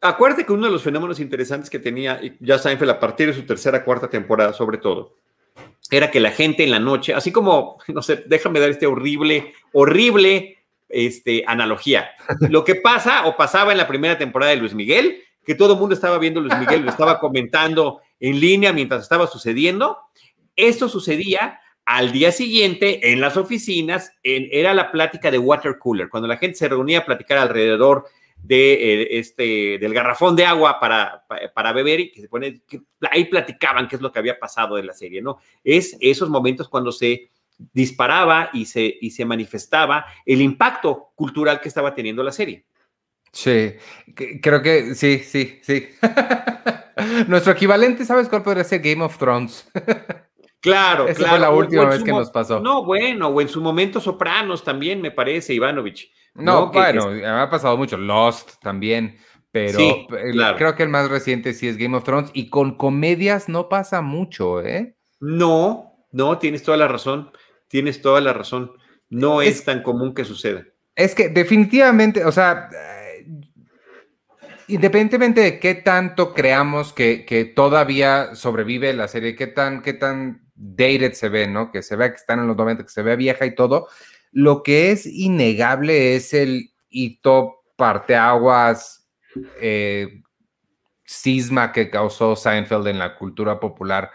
[0.00, 3.42] Acuérdate que uno de los fenómenos interesantes que tenía ya Seinfeld a partir de su
[3.42, 5.18] tercera, cuarta temporada, sobre todo,
[5.90, 9.52] era que la gente en la noche, así como, no sé, déjame dar este horrible,
[9.72, 10.59] horrible
[10.90, 12.10] este, analogía.
[12.50, 15.80] Lo que pasa o pasaba en la primera temporada de Luis Miguel, que todo el
[15.80, 19.98] mundo estaba viendo Luis Miguel, lo estaba comentando en línea mientras estaba sucediendo.
[20.54, 26.08] Esto sucedía al día siguiente en las oficinas, en, era la plática de water cooler,
[26.08, 28.06] cuando la gente se reunía a platicar alrededor
[28.42, 31.24] de eh, este del garrafón de agua para,
[31.54, 32.62] para, beber y que se pone
[33.10, 35.38] ahí platicaban qué es lo que había pasado de la serie, ¿no?
[35.62, 37.30] Es esos momentos cuando se
[37.72, 42.66] disparaba y se, y se manifestaba el impacto cultural que estaba teniendo la serie.
[43.32, 43.74] Sí,
[44.42, 45.88] creo que sí, sí, sí.
[47.28, 49.70] Nuestro equivalente, ¿sabes cuál podría ser Game of Thrones?
[50.62, 51.30] Claro, Esa claro.
[51.30, 52.60] fue la última vez que nos pasó.
[52.60, 56.12] No, bueno, o en su momento Sopranos también, me parece, Ivanovich.
[56.34, 57.96] No, bueno, me ha pasado mucho.
[57.96, 59.16] Lost también,
[59.50, 59.78] pero
[60.56, 64.02] creo que el más reciente sí es Game of Thrones y con comedias no pasa
[64.02, 64.96] mucho, ¿eh?
[65.18, 67.30] No, no, tienes toda la razón.
[67.70, 68.72] Tienes toda la razón.
[69.08, 70.66] No es, tan común que suceda.
[70.96, 73.24] Es que definitivamente, o sea, eh,
[74.66, 80.48] independientemente de qué tanto creamos que, que, todavía sobrevive la serie, qué tan, qué tan
[80.56, 81.70] dated se ve, ¿no?
[81.70, 83.86] Que se vea que están en los 90, que se vea vieja y todo,
[84.32, 89.08] lo que es innegable es el hito parteaguas,
[89.60, 90.22] eh,
[91.04, 94.10] cisma que causó Seinfeld en la cultura popular.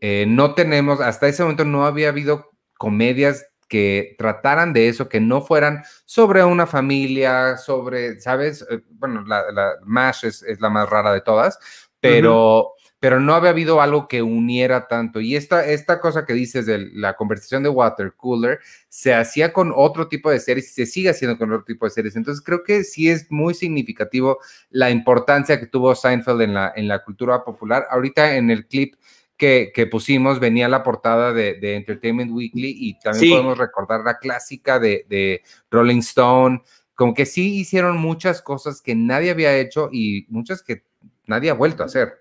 [0.00, 2.49] Eh, no tenemos, hasta ese momento no había habido
[2.80, 8.66] comedias que trataran de eso, que no fueran sobre una familia, sobre, ¿sabes?
[8.70, 11.58] Eh, bueno, la, la MASH es, es, la más rara de todas,
[12.00, 15.20] pero, pero no había habido algo que uniera tanto.
[15.20, 19.74] Y esta, esta cosa que dices de la conversación de Water Cooler se hacía con
[19.76, 22.16] otro tipo de series y se sigue haciendo con otro tipo de series.
[22.16, 24.38] Entonces creo que sí es muy significativo
[24.70, 27.86] la importancia que tuvo Seinfeld en la, en la cultura popular.
[27.90, 28.94] Ahorita en el clip
[29.40, 33.30] que, que, pusimos venía la portada de, de Entertainment Weekly y también sí.
[33.30, 36.62] podemos recordar la clásica de, de, Rolling Stone,
[36.94, 40.84] como que sí hicieron muchas cosas que nadie había hecho y muchas que
[41.26, 42.20] nadie ha vuelto a hacer.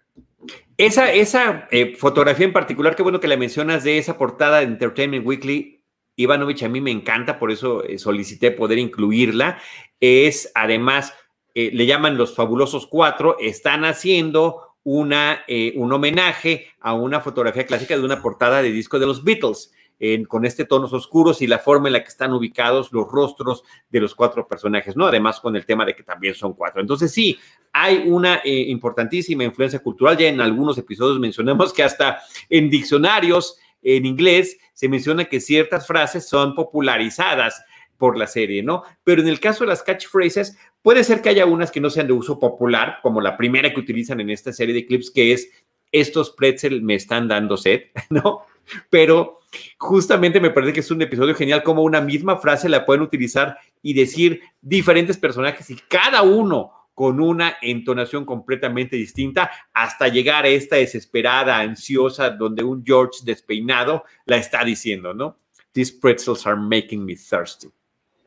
[0.77, 4.63] Esa, esa eh, fotografía en particular, qué bueno que la mencionas de esa portada de
[4.63, 5.81] Entertainment Weekly,
[6.15, 9.59] Ivanovich, a mí me encanta, por eso eh, solicité poder incluirla.
[9.99, 11.13] Es además,
[11.53, 17.65] eh, le llaman los fabulosos cuatro, están haciendo una, eh, un homenaje a una fotografía
[17.65, 21.47] clásica de una portada de disco de los Beatles, en, con este tonos oscuros y
[21.47, 25.05] la forma en la que están ubicados los rostros de los cuatro personajes, ¿no?
[25.05, 26.81] Además con el tema de que también son cuatro.
[26.81, 27.37] Entonces sí,
[27.73, 30.17] hay una eh, importantísima influencia cultural.
[30.17, 35.85] Ya en algunos episodios mencionamos que hasta en diccionarios en inglés se menciona que ciertas
[35.85, 37.63] frases son popularizadas
[37.99, 38.81] por la serie, ¿no?
[39.03, 42.07] Pero en el caso de las catchphrases, puede ser que haya unas que no sean
[42.07, 45.51] de uso popular, como la primera que utilizan en esta serie de clips, que es
[45.91, 48.45] estos pretzel me están dando sed, ¿no?
[48.89, 49.39] Pero
[49.77, 53.57] justamente me parece que es un episodio genial como una misma frase la pueden utilizar
[53.81, 60.49] y decir diferentes personajes y cada uno con una entonación completamente distinta hasta llegar a
[60.49, 65.39] esta desesperada, ansiosa, donde un George despeinado la está diciendo, ¿no?
[65.71, 67.69] These pretzels are making me thirsty.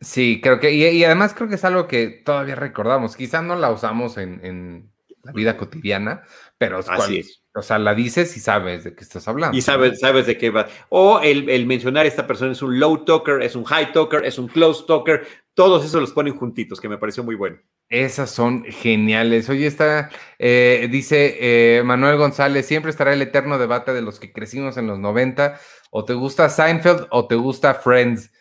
[0.02, 3.16] Sí, creo que, y, y, además creo que es algo que todavía recordamos.
[3.16, 4.92] Quizá no la usamos en, en
[5.22, 6.24] la vida cotidiana,
[6.58, 7.42] pero Así cual, es.
[7.54, 9.56] O sea, la dices y sabes de qué estás hablando.
[9.56, 10.66] Y sabes, sabes de qué va.
[10.88, 14.38] O el, el, mencionar esta persona es un low talker, es un high talker, es
[14.38, 15.26] un close talker.
[15.54, 17.58] Todos esos los ponen juntitos, que me pareció muy bueno.
[17.90, 19.50] Esas son geniales.
[19.50, 24.32] Oye, está, eh, dice eh, Manuel González, siempre estará el eterno debate de los que
[24.32, 25.60] crecimos en los 90.
[25.90, 28.32] O te gusta Seinfeld o te gusta Friends.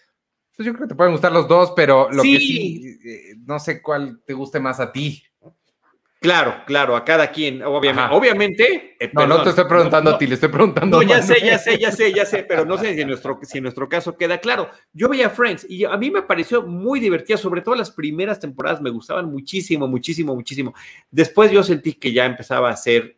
[0.62, 2.34] Pues yo creo que te pueden gustar los dos, pero lo sí.
[2.34, 5.24] que sí, eh, no sé cuál te guste más a ti.
[6.20, 8.14] Claro, claro, a cada quien, obviamente.
[8.14, 10.98] obviamente eh, no, perdón, no te estoy preguntando no, a ti, le estoy preguntando.
[10.98, 11.40] No, ya Manuel.
[11.40, 13.64] sé, ya sé, ya sé, ya sé, pero no sé si en, nuestro, si en
[13.64, 14.70] nuestro caso queda claro.
[14.94, 18.82] Yo veía Friends y a mí me pareció muy divertida, sobre todo las primeras temporadas
[18.82, 20.76] me gustaban muchísimo, muchísimo, muchísimo.
[21.10, 23.18] Después yo sentí que ya empezaba a ser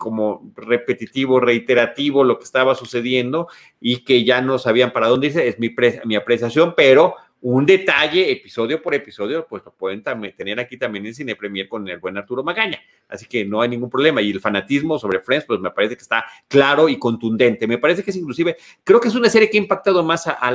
[0.00, 3.48] como repetitivo, reiterativo lo que estaba sucediendo
[3.80, 7.66] y que ya no sabían para dónde irse, es mi, pre, mi apreciación, pero un
[7.66, 11.86] detalle episodio por episodio, pues lo pueden también tener aquí también en Cine Premier con
[11.86, 12.80] el buen Arturo Magaña.
[13.08, 14.22] Así que no hay ningún problema.
[14.22, 17.66] Y el fanatismo sobre Friends, pues me parece que está claro y contundente.
[17.66, 20.50] Me parece que es inclusive, creo que es una serie que ha impactado más a,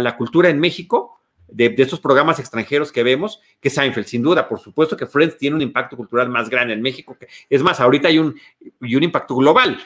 [0.00, 1.21] la cultura en México.
[1.52, 5.36] De, de, estos programas extranjeros que vemos, que Seinfeld, sin duda, por supuesto que Friends
[5.36, 7.16] tiene un impacto cultural más grande en México.
[7.18, 8.34] Que, es más, ahorita hay un,
[8.80, 9.78] y un impacto global.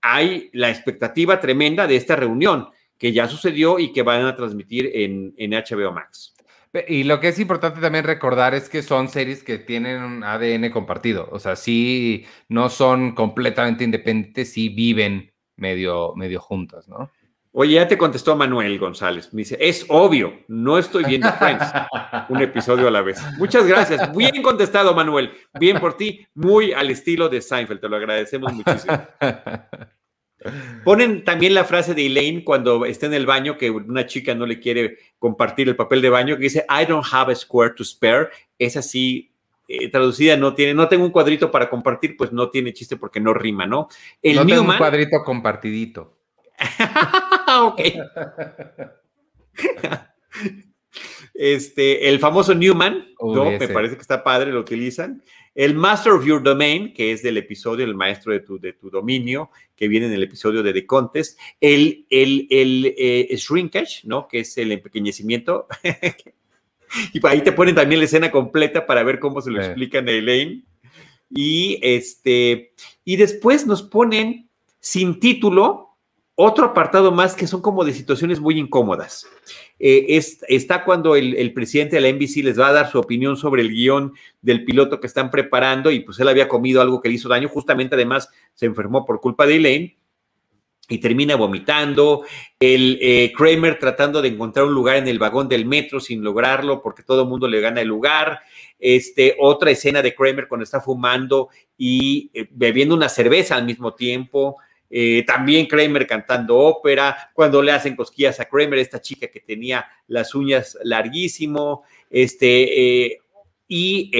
[0.00, 4.90] Hay la expectativa tremenda de esta reunión que ya sucedió y que van a transmitir
[4.94, 6.34] en, en, HBO Max.
[6.88, 10.70] Y lo que es importante también recordar es que son series que tienen un ADN
[10.70, 17.12] compartido, o sea, sí, no son completamente independientes, sí viven medio, medio juntas, ¿no?
[17.56, 19.32] Oye, ya te contestó Manuel González.
[19.32, 21.64] Me dice, es obvio, no estoy viendo Friends.
[22.28, 23.22] Un episodio a la vez.
[23.38, 24.12] Muchas gracias.
[24.16, 25.30] Bien contestado, Manuel.
[25.60, 26.26] Bien por ti.
[26.34, 27.80] Muy al estilo de Seinfeld.
[27.80, 28.98] Te lo agradecemos muchísimo.
[30.84, 34.46] Ponen también la frase de Elaine cuando está en el baño, que una chica no
[34.46, 37.84] le quiere compartir el papel de baño, que dice, I don't have a square to
[37.84, 38.30] spare.
[38.58, 39.30] Es así,
[39.68, 43.20] eh, traducida, no tiene, no tengo un cuadrito para compartir, pues no tiene chiste porque
[43.20, 43.86] no rima, ¿no?
[44.20, 46.16] El no Newman, tengo un cuadrito compartidito.
[47.60, 47.80] ok.
[51.34, 53.06] este, el famoso Newman,
[53.58, 55.22] me parece que está padre, lo utilizan.
[55.54, 58.90] El Master of Your Domain, que es del episodio El Maestro de tu, de tu
[58.90, 61.38] Dominio, que viene en el episodio de The Contest.
[61.60, 64.26] El, el, el eh, Shrinkage, ¿no?
[64.26, 65.68] Que es el empequeñecimiento.
[67.12, 69.66] y ahí te ponen también la escena completa para ver cómo se lo sí.
[69.66, 70.64] explican a Elaine.
[71.30, 72.72] Y, este,
[73.04, 74.48] y después nos ponen
[74.80, 75.83] sin título
[76.36, 79.26] otro apartado más que son como de situaciones muy incómodas.
[79.78, 83.36] Eh, es, está cuando el, presidente de la NBC les va a dar su opinión
[83.36, 84.12] sobre el guion
[84.42, 87.48] del piloto que están preparando y pues él había comido algo que le hizo daño,
[87.48, 89.96] justamente además se enfermó por culpa de Elaine
[90.88, 92.24] y termina vomitando.
[92.58, 96.82] El eh, Kramer tratando de encontrar un lugar en el vagón del metro sin lograrlo
[96.82, 98.40] porque todo el mundo le gana el lugar.
[98.78, 103.94] Este, otra escena de Kramer cuando está fumando y eh, bebiendo una cerveza al mismo
[103.94, 104.56] tiempo.
[104.96, 109.86] Eh, también Kramer cantando ópera, cuando le hacen cosquillas a Kramer, esta chica que tenía
[110.06, 113.18] las uñas larguísimo, este,
[113.66, 114.10] y,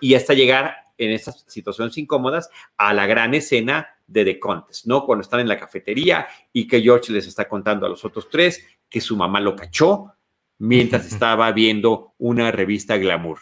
[0.00, 5.04] y hasta llegar en estas situaciones incómodas a la gran escena de The Contest, ¿no?
[5.04, 8.64] Cuando están en la cafetería y que George les está contando a los otros tres
[8.88, 10.12] que su mamá lo cachó
[10.58, 13.38] mientras estaba viendo una revista Glamour.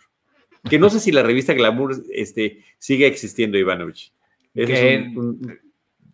[0.69, 4.13] Que no sé si la revista Glamour este, sigue existiendo, Ivanovich.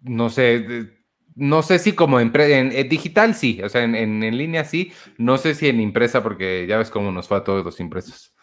[0.03, 0.91] No sé,
[1.35, 5.39] no sé si como en, en, digital sí, o sea, en, en, línea sí, no
[5.39, 8.35] sé si en impresa porque ya ves cómo nos fue a todos los impresos.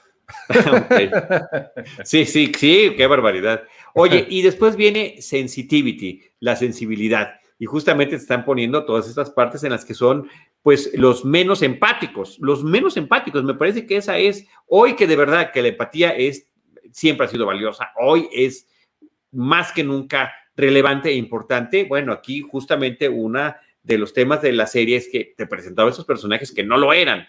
[2.03, 3.63] Sí, sí, sí, qué barbaridad.
[3.93, 7.35] Oye, y después viene sensitivity, la sensibilidad.
[7.57, 10.27] Y justamente te están poniendo todas estas partes en las que son,
[10.61, 13.43] pues, los menos empáticos, los menos empáticos.
[13.43, 16.49] Me parece que esa es, hoy que de verdad que la empatía es,
[16.91, 18.67] siempre ha sido valiosa, hoy es
[19.31, 21.83] más que nunca relevante e importante.
[21.83, 26.05] Bueno, aquí justamente una de los temas de la serie es que te presentaba esos
[26.05, 27.27] personajes que no lo eran,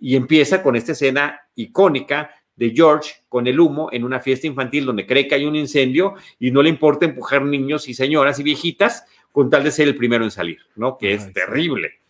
[0.00, 4.84] y empieza con esta escena icónica de George con el humo en una fiesta infantil
[4.84, 8.42] donde cree que hay un incendio y no le importa empujar niños y señoras y
[8.42, 10.96] viejitas con tal de ser el primero en salir, ¿no?
[10.98, 12.00] Que es terrible.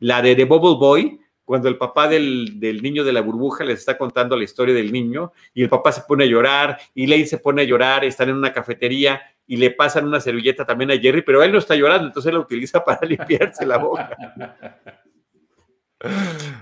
[0.00, 1.20] La de The Bubble Boy,
[1.52, 5.32] cuando el papá del, niño de la burbuja les está contando la historia del niño
[5.52, 8.36] y el papá se pone a llorar y Lane se pone a llorar, están en
[8.36, 12.06] una cafetería y le pasan una servilleta también a Jerry, pero él no está llorando,
[12.06, 14.16] entonces la utiliza para limpiarse la boca.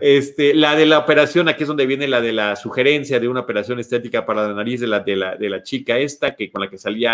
[0.00, 3.42] Este, la de la operación, aquí es donde viene la de la sugerencia de una
[3.42, 6.62] operación estética para la nariz de la, de la, de la chica esta, que con
[6.62, 7.12] la que salía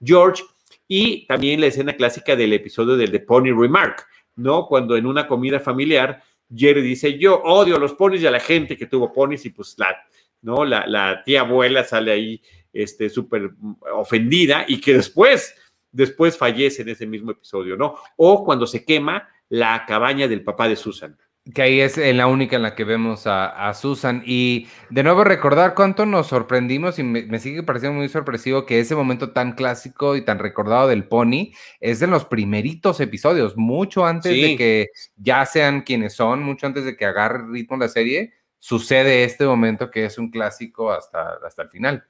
[0.00, 0.44] George,
[0.86, 4.06] y también la escena clásica del episodio del The Pony Remark,
[4.36, 4.68] ¿no?
[4.68, 6.22] Cuando en una comida familiar,
[6.54, 9.50] Jerry dice, yo odio a los ponis y a la gente que tuvo ponis, y
[9.50, 9.96] pues la,
[10.42, 10.64] ¿no?
[10.64, 12.42] La, la tía abuela sale ahí
[12.72, 13.50] este, súper
[13.94, 15.54] ofendida y que después,
[15.90, 17.96] después fallece en ese mismo episodio, ¿no?
[18.16, 21.16] O cuando se quema la cabaña del papá de Susan.
[21.54, 24.22] Que ahí es la única en la que vemos a, Susan.
[24.26, 28.96] Y de nuevo recordar cuánto nos sorprendimos y me, sigue pareciendo muy sorpresivo que ese
[28.96, 34.32] momento tan clásico y tan recordado del pony es de los primeritos episodios, mucho antes
[34.32, 39.22] de que ya sean quienes son, mucho antes de que agarre ritmo la serie, sucede
[39.22, 42.04] este momento que es un clásico hasta, hasta el final.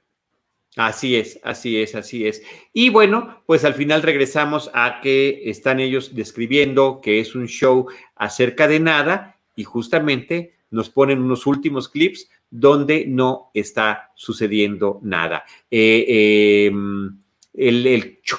[0.77, 2.43] Así es, así es, así es.
[2.71, 7.87] Y bueno, pues al final regresamos a que están ellos describiendo que es un show
[8.15, 15.43] acerca de nada y justamente nos ponen unos últimos clips donde no está sucediendo nada.
[15.71, 17.21] Eh, em,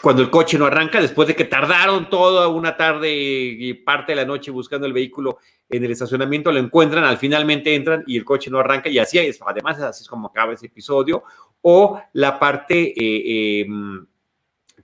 [0.01, 4.17] cuando el coche no arranca, después de que tardaron toda una tarde y parte de
[4.17, 8.25] la noche buscando el vehículo en el estacionamiento, lo encuentran, al finalmente entran y el
[8.25, 11.25] coche no arranca y así es, además así es como acaba ese episodio,
[11.63, 14.07] o la parte eh, em,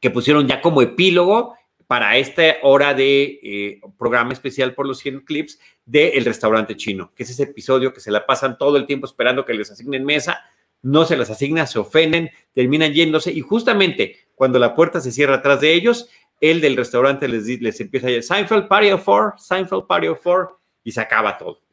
[0.01, 1.55] que pusieron ya como epílogo
[1.87, 7.12] para esta hora de eh, programa especial por los 100 clips de El Restaurante Chino,
[7.14, 10.05] que es ese episodio que se la pasan todo el tiempo esperando que les asignen
[10.05, 10.43] mesa,
[10.83, 15.37] no se las asigna, se ofenden, terminan yéndose y justamente cuando la puerta se cierra
[15.37, 16.09] atrás de ellos,
[16.41, 20.20] el del restaurante les, les empieza a decir Seinfeld Party of Four, Seinfeld Party of
[20.22, 21.64] Four y se acaba todo.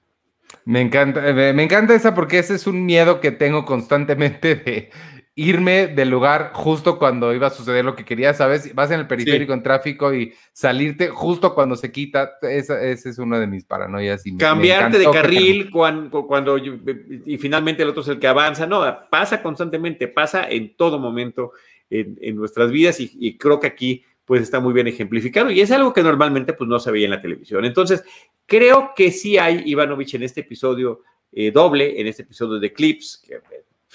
[0.66, 4.89] Me encanta, eh, me encanta esa porque ese es un miedo que tengo constantemente de
[5.34, 8.76] irme del lugar justo cuando iba a suceder lo que quería, ¿sabes?
[8.76, 13.39] Vas en el periférico en tráfico y salirte justo cuando se quita, ese es uno
[13.39, 14.26] de mis paranoias.
[14.26, 18.84] Y Cambiarte de carril cuando, cuando, y finalmente el otro es el que avanza, no,
[19.09, 21.53] pasa constantemente, pasa en todo momento
[21.91, 25.93] en, nuestras vidas y, creo que aquí pues está muy bien ejemplificado y es algo
[25.93, 27.65] que normalmente pues no se veía en la televisión.
[27.65, 28.03] Entonces,
[28.45, 31.01] creo que sí hay Ivanovich en este episodio
[31.32, 33.41] eh, doble, en este episodio de Clips, que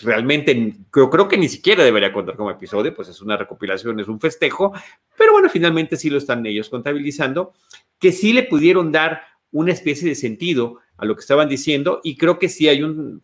[0.02, 4.08] realmente creo, creo que ni siquiera debería contar como episodio, pues es una recopilación, es
[4.08, 4.72] un festejo,
[5.16, 7.54] pero bueno, finalmente sí lo están ellos contabilizando,
[7.98, 9.22] que sí le pudieron dar
[9.52, 13.22] una especie de sentido a lo que estaban diciendo y creo que sí hay un,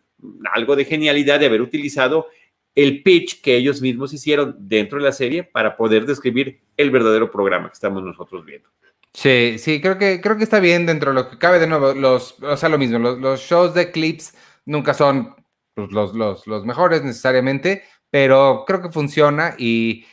[0.52, 2.26] algo de genialidad de haber utilizado
[2.74, 7.30] el pitch que ellos mismos hicieron dentro de la serie para poder describir el verdadero
[7.30, 8.68] programa que estamos nosotros viendo.
[9.14, 11.92] Sí, sí, creo que, creo que está bien dentro de lo que cabe de nuevo.
[11.92, 15.34] Los, o sea, lo mismo, los shows de clips nunca son
[15.74, 16.14] pues, los,
[16.46, 20.06] los, mejores necesariamente, pero creo que funciona y,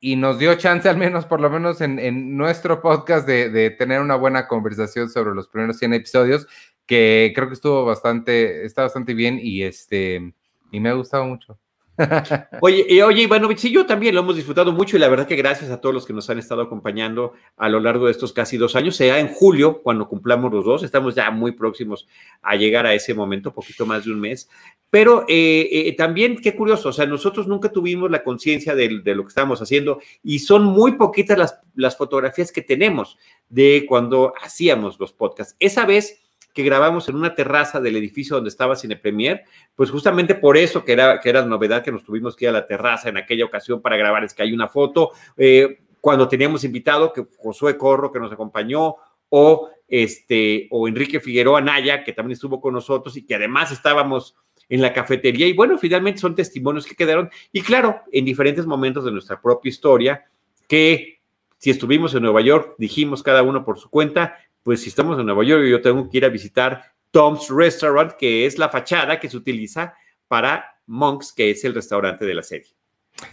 [0.00, 4.48] nos dio chance, al menos por lo menos en, nuestro podcast, de, tener una buena
[4.48, 6.46] conversación sobre los primeros 100 episodios,
[6.86, 10.32] que creo que estuvo bastante, está bastante bien y, este,
[10.72, 11.58] y me ha gustado mucho.
[12.60, 15.36] Oye, y oye, Ivanovich, sí, yo también lo hemos disfrutado mucho y la verdad que
[15.36, 18.56] gracias a todos los que nos han estado acompañando a lo largo de estos casi
[18.56, 22.06] dos años, sea en julio, cuando cumplamos los dos, estamos ya muy próximos
[22.42, 24.48] a llegar a ese momento, poquito más de un mes,
[24.90, 29.22] pero eh, eh, también, qué curioso, o sea, nosotros nunca tuvimos la conciencia de, lo
[29.22, 33.18] que estábamos haciendo y son muy poquitas las fotografías que tenemos
[33.48, 35.56] de cuando hacíamos los podcasts.
[35.58, 36.25] Esa vez
[36.56, 39.44] que grabamos en una terraza del edificio donde estaba Cine Premier,
[39.74, 42.52] pues justamente por eso que era, que era novedad que nos tuvimos que ir a
[42.52, 46.64] la terraza en aquella ocasión para grabar, es que hay una foto, eh, cuando teníamos
[46.64, 48.96] invitado, que Josué Corro, que nos acompañó,
[49.28, 54.34] o, este, o Enrique Figueroa Naya, que también estuvo con nosotros y que además estábamos
[54.70, 55.46] en la cafetería.
[55.46, 57.28] Y bueno, finalmente son testimonios que quedaron.
[57.52, 60.24] Y claro, en diferentes momentos de nuestra propia historia,
[60.66, 61.20] que
[61.58, 65.26] si estuvimos en Nueva York, dijimos cada uno por su cuenta, pues si estamos en
[65.26, 69.30] Nueva York, yo tengo que ir a visitar Tom's Restaurant, que es la fachada que
[69.30, 69.94] se utiliza
[70.26, 72.74] para Monks, que es el restaurante de la serie.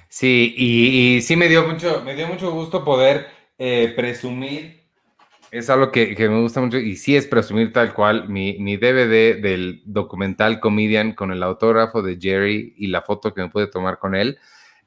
[0.10, 3.26] Sí, y, sí me dio mucho, me dio mucho gusto poder
[3.58, 4.84] eh, presumir.
[5.50, 9.42] Es algo que, me gusta mucho y sí es presumir tal cual mi, mi DVD
[9.42, 13.98] del documental Comedian con el autógrafo de Jerry y la foto que me pude tomar
[13.98, 14.38] con él.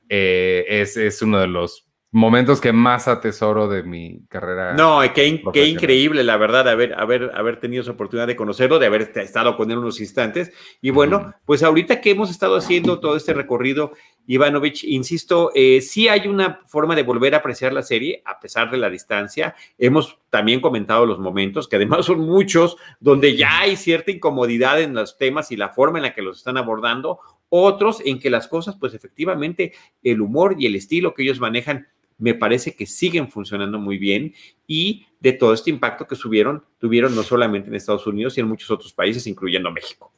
[0.08, 1.85] Eh, es, es uno de los
[2.16, 4.72] momentos que más atesoro de mi carrera.
[4.72, 8.86] No, qué, qué increíble, la verdad, haber, haber, haber tenido esa oportunidad de conocerlo, de
[8.86, 10.50] haber estado con él unos instantes.
[10.80, 13.92] Y bueno, pues ahorita que hemos estado haciendo todo este recorrido,
[14.26, 18.70] Ivanovich, insisto, eh, sí hay una forma de volver a apreciar la serie a pesar
[18.70, 19.54] de la distancia.
[19.76, 24.94] Hemos también comentado los momentos, que además son muchos, donde ya hay cierta incomodidad en
[24.94, 27.20] los temas y la forma en la que los están abordando.
[27.50, 31.86] Otros en que las cosas, pues efectivamente, el humor y el estilo que ellos manejan
[32.18, 34.34] me parece que siguen funcionando muy bien
[34.66, 38.48] y de todo este impacto que subieron, tuvieron no solamente en Estados Unidos y en
[38.48, 40.12] muchos otros países, incluyendo México.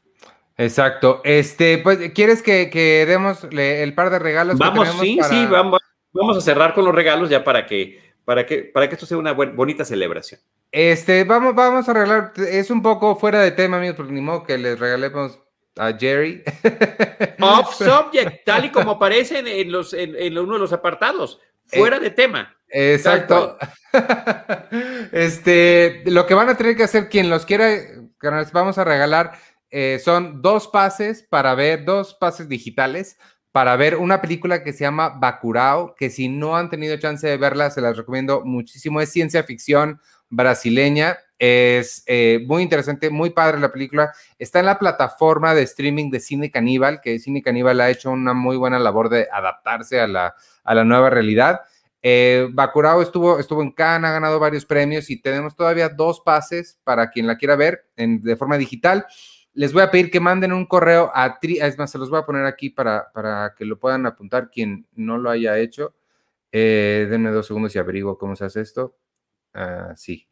[0.57, 1.21] Exacto.
[1.25, 4.59] Este, pues, ¿quieres que, demos el par de regalos?
[4.59, 5.81] Vamos, sí, sí, vamos,
[6.13, 9.19] vamos a cerrar con los regalos ya para que, para que, para que esto sea
[9.19, 10.41] una bonita celebración.
[10.71, 14.43] Este, vamos, vamos a regalar, es un poco fuera de tema, amigos, porque ni modo
[14.43, 15.39] que les regalemos
[15.77, 16.43] a Jerry.
[17.41, 21.41] Off subject, tal y como aparecen en, los, en uno de los apartados.
[21.69, 22.55] Fuera eh, de tema.
[22.69, 23.57] Exacto.
[25.13, 28.85] este, lo que van a tener que hacer quien los quiera, que nos vamos a
[28.85, 29.33] regalar,
[29.71, 33.19] eh, son dos pases para ver, dos pases digitales
[33.53, 37.37] para ver una película que se llama Bacurao, que si no han tenido chance de
[37.37, 39.01] verla, se las recomiendo muchísimo.
[39.01, 41.19] Es ciencia ficción brasileña.
[41.39, 44.13] Es eh, muy interesante, muy padre la película.
[44.39, 48.35] Está en la plataforma de streaming de Cine Caníbal, que Cine Caníbal ha hecho una
[48.35, 50.35] muy buena labor de adaptarse a la,
[50.69, 51.61] a la nueva realidad.
[52.03, 56.79] Eh, Bacurao estuvo, estuvo en Cannes, ha ganado varios premios y tenemos todavía dos pases
[56.85, 59.07] para quien la quiera ver en, de forma digital.
[59.55, 62.21] Les voy a pedir que manden un correo a tri, es más, se los voy
[62.21, 65.95] a poner aquí para, para que lo puedan apuntar quien no lo haya hecho.
[66.53, 68.97] Eh, denme dos segundos y averiguo cómo se hace esto.
[69.55, 70.29] Ah, sí.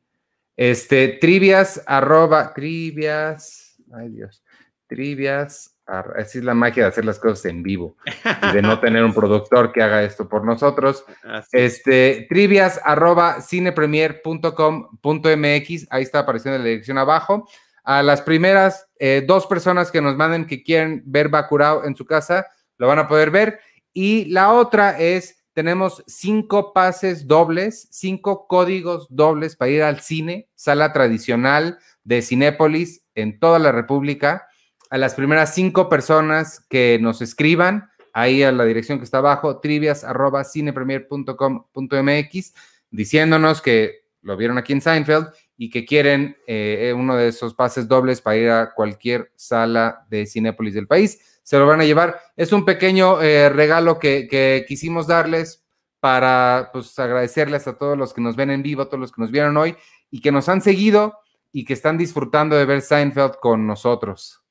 [0.54, 4.44] Este, trivias, arroba, trivias, ay Dios,
[4.86, 7.96] trivias, Así es la magia de hacer las cosas en vivo
[8.50, 11.04] y de no tener un productor que haga esto por nosotros.
[11.52, 17.48] Este, trivias arroba cinepremier.com.mx, ahí está apareciendo la dirección abajo.
[17.84, 22.04] A las primeras eh, dos personas que nos manden que quieren ver Bacurao en su
[22.04, 23.60] casa, lo van a poder ver.
[23.92, 30.48] Y la otra es, tenemos cinco pases dobles, cinco códigos dobles para ir al cine,
[30.56, 34.48] sala tradicional de Cinépolis en toda la República
[34.90, 39.60] a las primeras cinco personas que nos escriban ahí a la dirección que está abajo,
[39.60, 42.54] trivias arroba cinepremier.com.mx,
[42.90, 45.26] diciéndonos que lo vieron aquí en Seinfeld
[45.58, 50.24] y que quieren eh, uno de esos pases dobles para ir a cualquier sala de
[50.26, 51.40] Cinépolis del país.
[51.42, 52.18] Se lo van a llevar.
[52.36, 55.62] Es un pequeño eh, regalo que, quisimos darles
[56.00, 59.20] para pues, agradecerles a todos los que nos ven en vivo, a todos los que
[59.20, 59.76] nos vieron hoy
[60.10, 61.18] y que nos han seguido
[61.52, 64.45] y que están disfrutando de ver Seinfeld con nosotros.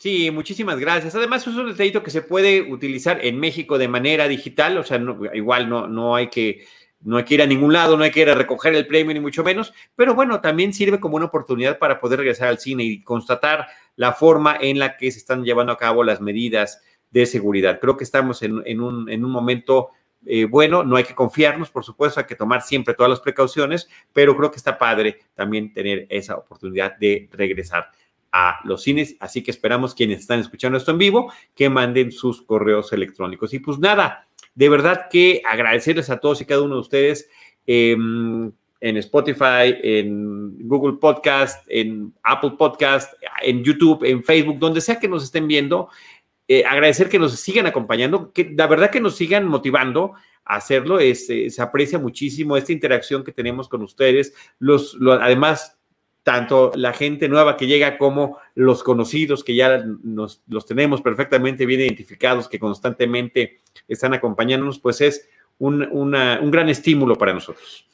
[0.00, 1.14] Sí, muchísimas gracias.
[1.14, 4.98] Además, es un detallito que se puede utilizar en México de manera digital, o sea,
[5.34, 6.64] igual no, no, hay que,
[7.02, 9.12] no hay que ir a ningún lado, no hay que ir a recoger el premio,
[9.12, 12.82] ni mucho menos, pero bueno, también sirve como una oportunidad para poder regresar al cine
[12.82, 16.80] y constatar la forma en la que se están llevando a cabo las medidas
[17.10, 17.78] de seguridad.
[17.78, 19.90] Creo que estamos en, un, en un, momento
[20.24, 23.86] eh, bueno, no hay que confiarnos, por supuesto, hay que tomar siempre todas las precauciones,
[24.14, 27.90] pero creo que está padre también tener esa oportunidad de regresar
[28.32, 32.42] a los cines, así que esperamos quienes están escuchando esto en vivo que manden sus
[32.42, 33.52] correos electrónicos.
[33.54, 37.28] Y pues nada, de verdad que agradecerles a todos y cada uno de ustedes
[37.66, 43.12] em, en Spotify, en Google Podcast, en Apple Podcast,
[43.42, 45.88] en YouTube, en Facebook, donde sea que nos estén viendo.
[46.48, 50.14] eh, agradecer que nos sigan acompañando, que la verdad que nos sigan motivando
[50.44, 55.79] a hacerlo, se aprecia muchísimo esta interacción que tenemos con ustedes, los, además
[56.22, 61.66] tanto la gente nueva que llega como los conocidos que ya nos, los tenemos perfectamente
[61.66, 63.58] bien identificados, que constantemente
[63.88, 67.86] están acompañándonos, pues es un, un gran estímulo para nosotros.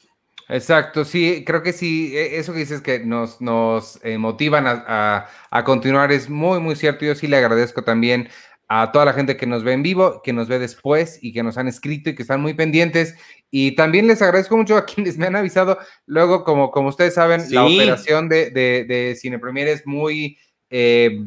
[0.49, 5.27] Exacto, sí, creo que sí, e, eso que dices que nos, nos eh, motivan a,
[5.49, 7.03] a, continuar es muy, muy cierto.
[7.03, 8.29] Yo sí le agradezco también
[8.67, 11.41] a toda la gente que nos ve en vivo, que nos ve después y que
[11.41, 13.15] nos han escrito y que están muy pendientes.
[13.49, 15.77] Y también les agradezco mucho a quienes me han avisado.
[16.05, 20.37] Luego, como, como ustedes saben, la operación de, de, de Cine Premier es muy
[20.69, 21.23] eh,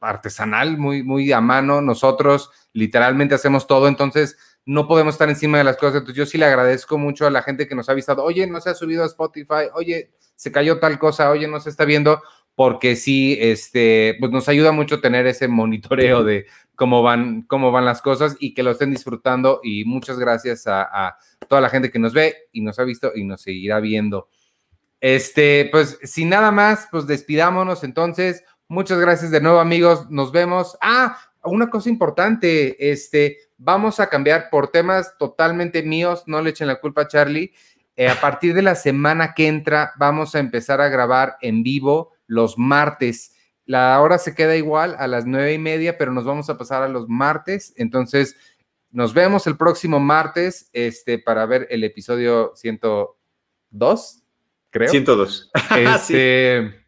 [0.00, 1.80] artesanal, muy, muy a mano.
[1.80, 3.88] Nosotros literalmente hacemos todo.
[3.88, 5.96] Entonces, no podemos estar encima de las cosas.
[5.96, 8.60] Entonces yo sí le agradezco mucho a la gente que nos ha avisado, oye, no
[8.60, 12.22] se ha subido a Spotify, oye, se cayó tal cosa, oye, no se está viendo,
[12.54, 17.84] porque sí, este, pues nos ayuda mucho tener ese monitoreo de cómo van, cómo van
[17.84, 19.60] las cosas y que lo estén disfrutando.
[19.62, 21.16] Y muchas gracias a,
[21.48, 24.28] toda la gente que nos ve y nos ha visto y nos seguirá viendo.
[25.00, 28.44] Este, pues sin nada más, pues despidámonos entonces.
[28.68, 30.10] Muchas gracias de nuevo, amigos.
[30.10, 30.76] Nos vemos.
[30.80, 36.68] Ah, una cosa importante, este, vamos a cambiar por temas totalmente míos, no le echen
[36.68, 37.52] la culpa a Charlie.
[37.96, 42.12] Eh, a partir de la semana que entra, vamos a empezar a grabar en vivo
[42.32, 43.34] los martes.
[43.64, 46.82] La hora se queda igual a las nueve y media, pero nos vamos a pasar
[46.82, 47.74] a los martes.
[47.76, 48.36] Entonces,
[48.90, 54.22] nos vemos el próximo martes este, para ver el episodio 102,
[54.70, 54.90] creo.
[54.90, 55.50] 102.
[55.78, 56.82] Este,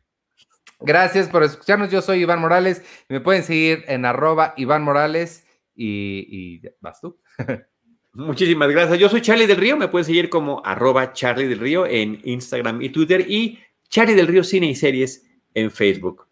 [0.80, 1.90] Gracias por escucharnos.
[1.90, 2.82] Yo soy Iván Morales.
[3.08, 7.18] Me pueden seguir en arroba Iván Morales y, vas tú.
[8.12, 8.98] Muchísimas gracias.
[8.98, 9.76] Yo soy Charlie del Río.
[9.76, 14.26] Me pueden seguir como arroba Charlie del Río en Instagram y Twitter y Charlie del
[14.26, 15.24] Río Cine y Series
[15.54, 16.26] en Facebook.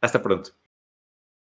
[0.00, 0.50] Hasta pronto.